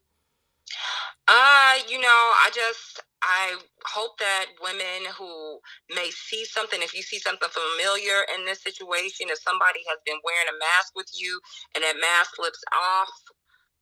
uh, 1.29 1.75
you 1.89 2.01
know, 2.01 2.07
I 2.09 2.51
just 2.55 3.03
I 3.23 3.57
hope 3.87 4.19
that 4.21 4.47
women 4.63 5.11
who 5.19 5.59
may 5.95 6.11
see 6.11 6.45
something, 6.45 6.81
if 6.83 6.95
you 6.95 7.03
see 7.03 7.19
something 7.19 7.49
familiar 7.51 8.25
in 8.37 8.45
this 8.47 8.63
situation, 8.63 9.29
if 9.31 9.41
somebody 9.43 9.81
has 9.89 9.99
been 10.07 10.19
wearing 10.25 10.49
a 10.51 10.59
mask 10.59 10.95
with 10.97 11.11
you 11.15 11.41
and 11.75 11.85
that 11.85 11.97
mask 12.01 12.37
slips 12.37 12.63
off, 12.73 13.11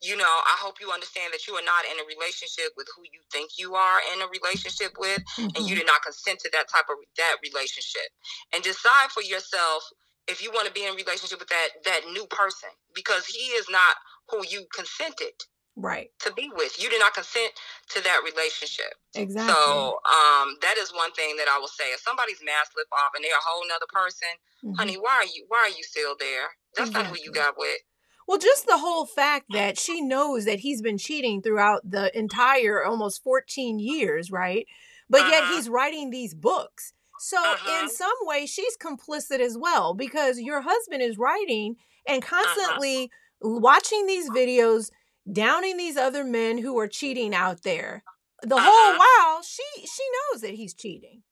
you 0.02 0.16
know, 0.16 0.24
I 0.28 0.56
hope 0.60 0.76
you 0.80 0.92
understand 0.92 1.32
that 1.32 1.46
you 1.48 1.54
are 1.54 1.64
not 1.64 1.84
in 1.88 1.98
a 2.00 2.04
relationship 2.08 2.72
with 2.76 2.88
who 2.96 3.02
you 3.12 3.20
think 3.32 3.52
you 3.58 3.74
are 3.74 4.00
in 4.14 4.22
a 4.22 4.28
relationship 4.28 4.92
with, 4.98 5.22
and 5.56 5.64
you 5.66 5.74
Mhm. 5.74 5.78
did 5.80 5.86
not 5.86 6.02
consent 6.02 6.40
to 6.40 6.50
that 6.52 6.68
type 6.68 6.88
of 6.90 6.98
that 7.16 7.36
relationship. 7.42 8.08
And 8.52 8.62
decide 8.62 9.12
for 9.12 9.22
yourself 9.22 9.84
if 10.28 10.42
you 10.42 10.52
want 10.52 10.66
to 10.68 10.72
be 10.74 10.84
in 10.84 10.92
a 10.92 10.96
relationship 10.96 11.38
with 11.40 11.48
that 11.48 11.70
that 11.84 12.06
new 12.12 12.26
person 12.28 12.70
because 12.94 13.26
he 13.26 13.52
is 13.56 13.68
not 13.70 13.96
who 14.30 14.44
you 14.48 14.66
consented 14.74 15.34
Right, 15.76 16.10
to 16.20 16.32
be 16.32 16.50
with. 16.54 16.80
You 16.82 16.88
did 16.90 17.00
not 17.00 17.14
consent 17.14 17.52
to 17.90 18.00
that 18.02 18.22
relationship. 18.24 18.94
exactly. 19.14 19.54
So 19.54 20.00
um, 20.08 20.56
that 20.62 20.76
is 20.78 20.92
one 20.92 21.12
thing 21.12 21.36
that 21.36 21.48
I 21.48 21.58
will 21.58 21.68
say. 21.68 21.92
If 21.92 22.00
somebody's 22.00 22.40
mask 22.44 22.72
slip 22.72 22.88
off 22.92 23.12
and 23.14 23.24
they're 23.24 23.32
a 23.36 23.44
whole 23.44 23.66
nother 23.68 23.86
person, 23.92 24.28
Mhm. 24.64 24.76
honey, 24.78 24.96
why 24.96 25.12
are 25.16 25.24
you 25.26 25.44
why 25.48 25.58
are 25.58 25.68
you 25.76 25.82
still 25.84 26.16
there? 26.18 26.56
That's 26.76 26.94
not 26.94 27.06
who 27.06 27.16
you 27.22 27.30
got 27.32 27.56
with. 27.58 27.78
Well, 28.26 28.38
just 28.38 28.66
the 28.66 28.78
whole 28.78 29.06
fact 29.06 29.46
that 29.50 29.78
she 29.78 30.00
knows 30.00 30.46
that 30.46 30.60
he's 30.60 30.82
been 30.82 30.98
cheating 30.98 31.42
throughout 31.42 31.88
the 31.88 32.16
entire 32.18 32.84
almost 32.84 33.22
14 33.22 33.78
years, 33.78 34.30
right? 34.30 34.66
But 35.08 35.26
yet 35.26 35.44
Uh-huh. 35.44 35.52
he's 35.52 35.68
writing 35.68 36.10
these 36.10 36.34
books. 36.34 36.92
So, 37.18 37.36
Uh-huh. 37.38 37.82
in 37.82 37.88
some 37.88 38.12
way, 38.22 38.46
she's 38.46 38.76
complicit 38.76 39.40
as 39.40 39.56
well 39.56 39.94
because 39.94 40.40
your 40.40 40.60
husband 40.62 41.02
is 41.02 41.18
writing 41.18 41.76
and 42.06 42.22
Uh-huh. 42.22 42.28
constantly 42.30 43.10
watching 43.40 44.06
these 44.06 44.28
videos, 44.30 44.90
downing 45.30 45.76
these 45.76 45.96
other 45.96 46.24
men 46.24 46.58
who 46.58 46.78
are 46.78 46.88
cheating 46.88 47.34
out 47.34 47.62
there. 47.62 48.04
The 48.42 48.60
whole 48.60 48.94
Uh-huh. 48.94 48.98
while, 48.98 49.42
she 49.42 49.62
she 49.86 50.04
knows 50.32 50.42
that 50.42 50.54
he's 50.54 50.74
cheating. 50.74 51.22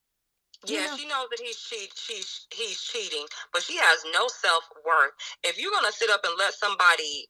You 0.67 0.73
Yeah, 0.73 0.83
know? 0.83 0.97
she 0.97 1.07
knows 1.07 1.29
that 1.31 1.41
he's 1.41 1.59
cheat 1.61 1.93
she's 1.97 2.47
he's 2.53 2.81
cheating, 2.81 3.27
but 3.53 3.63
she 3.63 3.77
has 3.77 4.05
no 4.13 4.29
self 4.29 4.65
worth. 4.85 5.13
If 5.43 5.59
you're 5.59 5.71
gonna 5.73 5.93
sit 5.93 6.09
up 6.11 6.25
and 6.25 6.37
let 6.39 6.55
somebody 6.55 7.29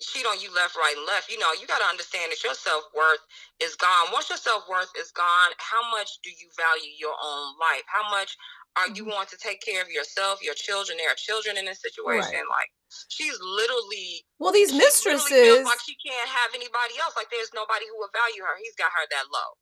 cheat 0.00 0.24
on 0.26 0.38
you 0.40 0.54
left, 0.54 0.76
right, 0.76 0.94
and 0.96 1.06
left, 1.06 1.28
you 1.30 1.38
know, 1.38 1.52
you 1.52 1.66
gotta 1.66 1.84
understand 1.86 2.30
that 2.30 2.42
your 2.44 2.54
self 2.54 2.84
worth 2.94 3.20
is 3.60 3.74
gone. 3.76 4.12
Once 4.12 4.28
your 4.30 4.38
self 4.38 4.68
worth 4.68 4.90
is 4.98 5.10
gone, 5.10 5.50
how 5.58 5.82
much 5.90 6.20
do 6.22 6.30
you 6.30 6.48
value 6.56 6.92
your 6.98 7.14
own 7.22 7.58
life? 7.58 7.82
How 7.86 8.08
much 8.10 8.36
are 8.76 8.88
you 8.94 9.04
Mhm. 9.04 9.14
want 9.14 9.28
to 9.30 9.36
take 9.38 9.60
care 9.62 9.82
of 9.82 9.90
yourself, 9.90 10.42
your 10.42 10.54
children? 10.54 10.98
There 10.98 11.10
are 11.10 11.14
children 11.16 11.56
in 11.56 11.64
this 11.64 11.80
situation. 11.80 12.20
Right. 12.40 12.48
Like 12.48 12.70
she's 13.08 13.38
literally 13.40 14.24
Well, 14.38 14.52
these 14.52 14.72
mistresses, 14.72 15.64
like 15.64 15.80
she 15.84 15.96
can't 16.06 16.28
have 16.28 16.50
anybody 16.54 16.94
else. 17.00 17.14
Like 17.16 17.30
there's 17.30 17.50
nobody 17.54 17.86
who 17.90 17.98
will 17.98 18.10
value 18.12 18.42
her. 18.42 18.56
He's 18.62 18.74
got 18.76 18.90
her 18.92 19.06
that 19.10 19.24
low. 19.32 19.56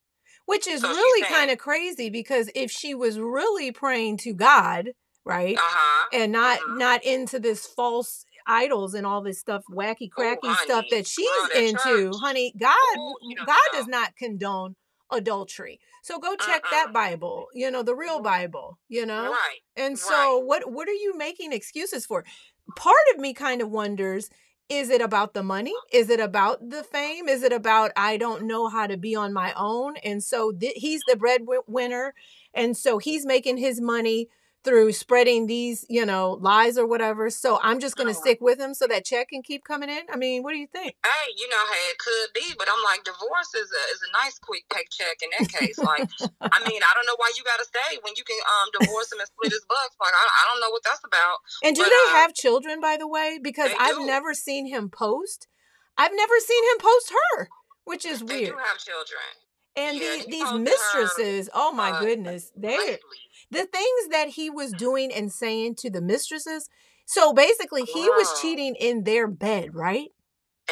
which 0.46 0.66
is 0.66 0.82
So 0.82 0.88
really 0.88 1.24
kind 1.24 1.50
of 1.50 1.58
crazy 1.58 2.10
because 2.10 2.50
if 2.54 2.70
she 2.70 2.94
was 2.94 3.18
really 3.18 3.72
praying 3.72 4.18
to 4.18 4.34
God, 4.34 4.90
right? 5.24 5.56
Uh 5.56 5.62
huh. 5.62 6.08
and 6.12 6.32
not 6.32 6.60
Mhm. 6.60 6.76
not 6.78 7.04
into 7.04 7.40
this 7.40 7.66
false 7.66 8.24
idols 8.46 8.92
and 8.94 9.06
all 9.06 9.22
this 9.22 9.40
stuff 9.40 9.62
wacky 9.70 10.10
cracky 10.10 10.54
stuff 10.54 10.84
honey, 10.84 10.90
that 10.90 11.06
she's 11.06 11.48
into 11.54 12.10
church. 12.10 12.16
honey 12.20 12.52
god 12.58 12.96
Ooh, 12.98 13.16
she 13.22 13.34
doesn't 13.34 13.46
god 13.46 13.56
know. 13.72 13.78
does 13.78 13.86
not 13.86 14.14
condone 14.16 14.76
adultery 15.14 15.80
so 16.02 16.18
go 16.18 16.34
uh, 16.34 16.36
check 16.36 16.62
that 16.70 16.86
Uh-uh. 16.86 16.92
bible 16.92 17.46
you 17.54 17.70
know 17.70 17.82
the 17.82 17.94
real 17.94 18.14
mm-hmm. 18.14 18.24
bible 18.24 18.78
you 18.88 19.06
know 19.06 19.30
Right. 19.30 19.60
and 19.76 19.98
so 19.98 20.38
right. 20.38 20.46
what 20.46 20.72
what 20.72 20.88
are 20.88 20.92
you 20.92 21.16
making 21.16 21.52
excuses 21.52 22.06
for 22.06 22.24
part 22.76 22.96
of 23.12 23.20
me 23.20 23.34
kind 23.34 23.60
of 23.60 23.70
wonders 23.70 24.30
is 24.68 24.88
it 24.88 25.02
about 25.02 25.34
the 25.34 25.42
money 25.42 25.74
is 25.92 26.08
it 26.08 26.20
about 26.20 26.70
the 26.70 26.82
fame 26.82 27.28
is 27.28 27.42
it 27.42 27.52
about 27.52 27.90
i 27.96 28.16
don't 28.16 28.44
know 28.44 28.68
how 28.68 28.86
to 28.86 28.96
be 28.96 29.14
on 29.14 29.32
my 29.32 29.52
own 29.56 29.96
and 29.98 30.22
so 30.22 30.52
th- 30.52 30.72
he's 30.76 31.02
the 31.08 31.16
breadwinner 31.16 32.14
and 32.54 32.76
so 32.76 32.98
he's 32.98 33.26
making 33.26 33.56
his 33.58 33.80
money 33.80 34.28
through 34.64 34.90
spreading 34.92 35.46
these 35.46 35.84
you 35.88 36.04
know 36.04 36.38
lies 36.40 36.76
or 36.78 36.86
whatever 36.86 37.28
so 37.30 37.58
i'm 37.62 37.78
just 37.78 37.96
going 37.96 38.08
to 38.08 38.14
stick 38.14 38.38
with 38.40 38.58
him 38.58 38.72
so 38.74 38.86
that 38.86 39.04
check 39.04 39.28
can 39.28 39.42
keep 39.42 39.62
coming 39.64 39.90
in 39.90 40.00
i 40.12 40.16
mean 40.16 40.42
what 40.42 40.52
do 40.52 40.58
you 40.58 40.66
think 40.66 40.96
Hey, 41.04 41.32
you 41.36 41.48
know, 41.48 41.64
hey, 41.68 41.84
it 41.92 41.98
could 41.98 42.32
be, 42.34 42.54
but 42.56 42.66
I'm 42.68 42.82
like, 42.84 43.04
divorce 43.04 43.52
is 43.54 43.68
a 43.68 43.82
is 43.92 44.00
a 44.08 44.10
nice 44.24 44.38
quick 44.38 44.64
paycheck 44.72 45.20
in 45.20 45.28
that 45.36 45.48
case. 45.52 45.76
Like, 45.78 46.08
I 46.40 46.58
mean, 46.64 46.80
I 46.80 46.90
don't 46.96 47.06
know 47.06 47.16
why 47.16 47.32
you 47.36 47.44
got 47.44 47.58
to 47.58 47.64
stay 47.64 47.98
when 48.02 48.14
you 48.16 48.24
can 48.24 48.38
um 48.40 48.68
divorce 48.72 49.12
him 49.12 49.20
and 49.20 49.28
split 49.28 49.52
his 49.52 49.64
bucks. 49.68 49.96
Like, 50.00 50.12
I, 50.16 50.24
I 50.24 50.42
don't 50.48 50.60
know 50.60 50.70
what 50.70 50.82
that's 50.84 51.04
about. 51.04 51.38
and 51.62 51.76
do 51.76 51.82
But, 51.82 51.90
they 51.90 52.06
uh, 52.10 52.16
have 52.20 52.32
children 52.34 52.80
by 52.80 52.96
the 52.96 53.08
way 53.08 53.38
because 53.42 53.70
i've 53.78 53.96
do. 53.96 54.06
never 54.06 54.32
seen 54.34 54.66
him 54.66 54.88
post 54.88 55.46
i've 55.98 56.14
never 56.14 56.38
seen 56.40 56.62
him 56.72 56.78
post 56.80 57.12
her 57.12 57.48
which 57.84 58.04
is 58.06 58.20
They 58.20 58.34
weird 58.48 58.50
do 58.52 58.58
have 58.64 58.78
children. 58.78 59.28
And 59.76 59.98
Yeah, 59.98 60.22
the, 60.24 60.30
these 60.30 60.42
posted 60.44 60.54
her, 60.54 60.58
mistresses, 60.58 61.50
oh 61.52 61.72
my 61.72 61.90
uh, 61.90 62.00
goodness, 62.00 62.50
they 62.56 62.78
Lately. 62.78 63.23
The 63.50 63.66
things 63.66 64.08
that 64.10 64.28
he 64.28 64.50
was 64.50 64.72
doing 64.72 65.12
and 65.12 65.32
saying 65.32 65.76
to 65.76 65.90
the 65.90 66.02
mistresses. 66.02 66.68
So 67.06 67.32
basically, 67.32 67.84
he 67.84 68.08
was 68.10 68.40
cheating 68.40 68.74
in 68.80 69.04
their 69.04 69.26
bed, 69.26 69.74
right? 69.74 70.08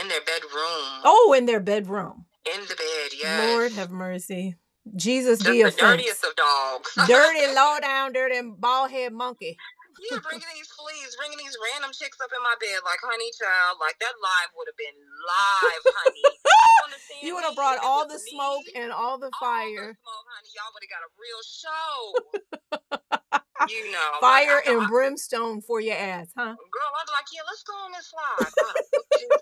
in 0.01 0.09
their 0.09 0.21
bedroom. 0.21 1.05
Oh, 1.05 1.35
in 1.37 1.47
their 1.47 1.61
bedroom. 1.61 2.27
In 2.47 2.61
the 2.63 2.75
bed, 2.75 3.11
yes. 3.13 3.49
Lord 3.51 3.73
have 3.73 3.91
mercy. 3.91 4.57
Jesus 4.97 5.39
Just 5.39 5.51
be 5.51 5.63
the 5.63 5.71
dirtiest 5.71 6.25
of 6.25 6.35
dogs. 6.35 6.91
Dirty, 7.07 7.47
low 7.55 7.79
down, 7.81 8.13
dirty, 8.13 8.41
bald 8.59 8.91
head 8.91 9.13
monkey. 9.13 9.57
Yeah, 10.11 10.19
bringing 10.27 10.49
these 10.57 10.67
fleas, 10.75 11.15
bringing 11.15 11.39
these 11.39 11.55
random 11.71 11.95
chicks 11.95 12.19
up 12.19 12.35
in 12.35 12.43
my 12.43 12.57
bed, 12.59 12.83
like, 12.83 12.99
honey, 12.99 13.31
child, 13.39 13.79
like 13.79 13.95
that 14.03 14.19
live 14.19 14.51
would 14.59 14.67
have 14.67 14.81
been 14.81 14.99
live, 15.23 15.85
honey. 15.87 16.35
You, 17.23 17.35
would 17.35 17.45
have 17.45 17.57
brought 17.57 17.79
all 17.83 18.07
the 18.07 18.19
smoke 18.19 18.65
me, 18.75 18.81
and 18.83 18.93
all 18.93 19.19
the 19.19 19.31
fire. 19.39 19.61
all 19.61 19.87
the 19.87 19.97
smoke, 20.01 20.27
honey, 20.33 20.51
y'all 20.57 20.73
would 20.73 20.83
have 20.83 20.93
got 20.93 21.03
a 21.05 21.11
real 21.21 21.43
show. 21.45 22.13
you 23.69 23.93
know, 23.93 24.11
fire 24.21 24.63
know, 24.67 24.81
and 24.81 24.89
brimstone 24.89 25.61
for 25.61 25.81
your 25.81 25.97
ass, 25.97 26.29
huh? 26.37 26.45
Girl, 26.45 26.91
I'd 26.99 27.07
be 27.07 27.13
like, 27.13 27.27
yeah, 27.33 27.43
let's 27.47 27.63
go 27.63 27.75
on 27.75 27.93
this 27.93 28.13
live. 28.15 28.55
I'd 28.59 28.77
have 28.77 28.87
booked 28.93 29.21
you. 29.21 29.29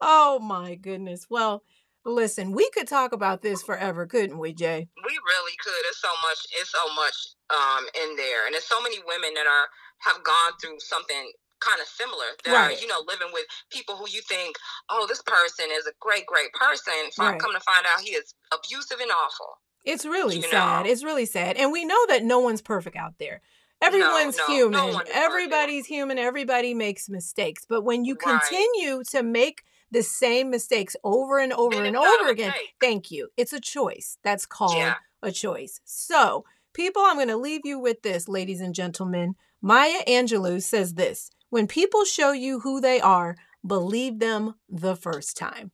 Oh 0.00 0.38
my 0.38 0.76
goodness. 0.76 1.26
Well, 1.28 1.62
listen, 2.04 2.52
we 2.52 2.70
could 2.70 2.88
talk 2.88 3.12
about 3.12 3.42
this 3.42 3.62
forever, 3.62 4.06
couldn't 4.06 4.38
we, 4.38 4.54
Jay? 4.54 4.88
we 4.96 5.12
really 5.12 5.52
could. 5.62 5.82
It's 5.88 6.00
so 6.00 6.08
much. 6.22 6.46
It's 6.58 6.70
so 6.70 6.94
much 6.94 7.34
um 7.50 7.84
in 8.02 8.16
there, 8.16 8.46
and 8.46 8.54
there's 8.54 8.64
so 8.64 8.80
many 8.80 8.96
women 9.06 9.34
that 9.34 9.46
are 9.46 9.68
have 9.98 10.24
gone 10.24 10.52
through 10.60 10.80
something 10.80 11.32
kind 11.60 11.80
of 11.80 11.86
similar. 11.88 12.24
That 12.44 12.52
Right. 12.54 12.76
are 12.76 12.80
you 12.80 12.86
know 12.86 13.02
living 13.06 13.28
with 13.32 13.44
people 13.70 13.96
who 13.96 14.08
you 14.08 14.20
think, 14.22 14.56
oh, 14.88 15.06
this 15.06 15.22
person 15.22 15.66
is 15.70 15.86
a 15.86 15.92
great, 16.00 16.26
great 16.26 16.52
person. 16.52 16.94
So 17.12 17.24
Right. 17.24 17.40
come 17.40 17.52
to 17.52 17.60
find 17.60 17.86
out, 17.86 18.00
he 18.00 18.12
is 18.12 18.34
abusive 18.52 19.00
and 19.00 19.10
awful. 19.10 19.58
It's 19.84 20.04
really 20.04 20.36
You 20.36 20.42
sad. 20.42 20.84
know. 20.84 20.90
It's 20.92 21.02
really 21.04 21.26
sad. 21.26 21.56
And 21.56 21.72
we 21.72 21.84
know 21.84 22.06
that 22.08 22.22
no 22.24 22.40
one's 22.40 22.60
perfect 22.62 22.96
out 22.96 23.14
there. 23.18 23.40
Everyone's 23.82 24.36
no, 24.36 24.46
no 24.46 24.54
human. 24.54 24.80
one 24.80 24.90
is 24.90 24.94
perfect. 24.96 25.16
Everybody's 25.16 25.86
human. 25.86 26.18
Everybody 26.18 26.74
makes 26.74 27.08
mistakes. 27.08 27.64
But 27.66 27.82
when 27.82 28.04
you 28.04 28.14
Right. 28.14 28.40
continue 28.42 29.02
to 29.04 29.22
make 29.22 29.64
the 29.90 30.02
same 30.02 30.50
mistakes 30.50 30.96
over 31.02 31.38
and 31.38 31.52
over 31.52 31.78
and 31.78 31.86
it's 31.86 31.94
not 31.94 32.04
a 32.20 32.22
over 32.22 32.30
again, 32.30 32.52
thank 32.78 33.10
you. 33.10 33.30
It's 33.38 33.52
a 33.54 33.60
choice. 33.60 34.18
That's 34.22 34.44
called 34.44 34.76
Yeah. 34.76 34.94
a 35.22 35.32
choice. 35.32 35.80
So, 35.84 36.44
people, 36.74 37.02
I'm 37.02 37.16
going 37.16 37.28
to 37.28 37.36
leave 37.38 37.62
you 37.64 37.78
with 37.78 38.02
this, 38.02 38.28
ladies 38.28 38.60
and 38.60 38.74
gentlemen. 38.74 39.34
Maya 39.62 40.04
Angelou 40.06 40.62
says 40.62 40.94
this 40.94 41.30
When 41.50 41.66
people 41.66 42.04
show 42.04 42.32
you 42.32 42.60
who 42.60 42.80
they 42.80 43.00
are, 43.00 43.36
believe 43.66 44.18
them 44.18 44.54
the 44.68 44.96
first 44.96 45.36
time. 45.36 45.72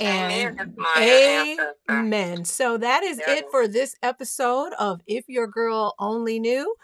Amen. 0.00 0.56
And 0.58 1.58
answer. 1.58 1.74
amen. 1.88 2.44
So 2.44 2.76
that 2.78 3.02
is 3.02 3.20
it 3.26 3.46
for 3.50 3.68
this 3.68 3.96
episode 4.02 4.72
of 4.78 5.00
If 5.06 5.24
Your 5.28 5.46
Girl 5.46 5.94
Only 5.98 6.40
Knew. 6.40 6.74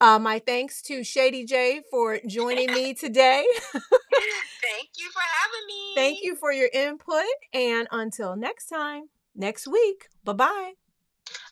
Uh, 0.00 0.18
my 0.18 0.38
thanks 0.38 0.80
to 0.82 1.04
Shady 1.04 1.44
J 1.44 1.82
for 1.90 2.18
joining 2.26 2.72
me 2.72 2.94
today. 2.94 3.44
Thank 3.72 4.90
you 4.96 5.10
for 5.10 5.20
having 5.20 5.66
me. 5.66 5.92
Thank 5.94 6.18
you 6.22 6.36
for 6.36 6.52
your 6.52 6.70
input. 6.72 7.24
And 7.52 7.86
until 7.90 8.34
next 8.34 8.66
time, 8.66 9.10
next 9.34 9.66
week, 9.68 10.06
bye-bye. 10.24 10.72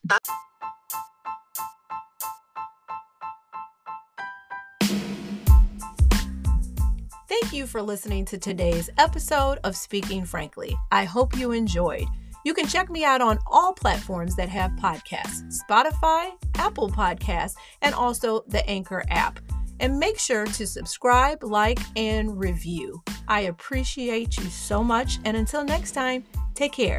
Bye. 0.04 0.18
Thank 7.40 7.53
you 7.53 7.66
for 7.68 7.81
listening 7.81 8.24
to 8.27 8.38
today's 8.38 8.90
episode 8.98 9.59
of 9.62 9.77
Speaking 9.77 10.24
Frankly. 10.24 10.77
I 10.90 11.05
hope 11.05 11.37
you 11.37 11.53
enjoyed. 11.53 12.07
You 12.44 12.53
can 12.53 12.66
check 12.66 12.90
me 12.90 13.05
out 13.05 13.20
on 13.20 13.38
all 13.46 13.72
platforms 13.72 14.35
that 14.37 14.48
have 14.48 14.72
podcasts 14.72 15.62
Spotify, 15.62 16.31
Apple 16.57 16.90
Podcasts, 16.90 17.55
and 17.81 17.94
also 17.94 18.42
the 18.48 18.68
Anchor 18.68 19.05
app. 19.09 19.38
And 19.79 20.01
make 20.01 20.18
sure 20.18 20.46
to 20.46 20.66
subscribe, 20.66 21.44
like, 21.44 21.79
and 21.96 22.37
review. 22.37 23.01
I 23.29 23.42
appreciate 23.42 24.37
you 24.37 24.44
so 24.44 24.83
much. 24.83 25.18
And 25.24 25.37
until 25.37 25.64
next 25.64 25.92
time, 25.92 26.24
take 26.55 26.72
care. 26.72 26.98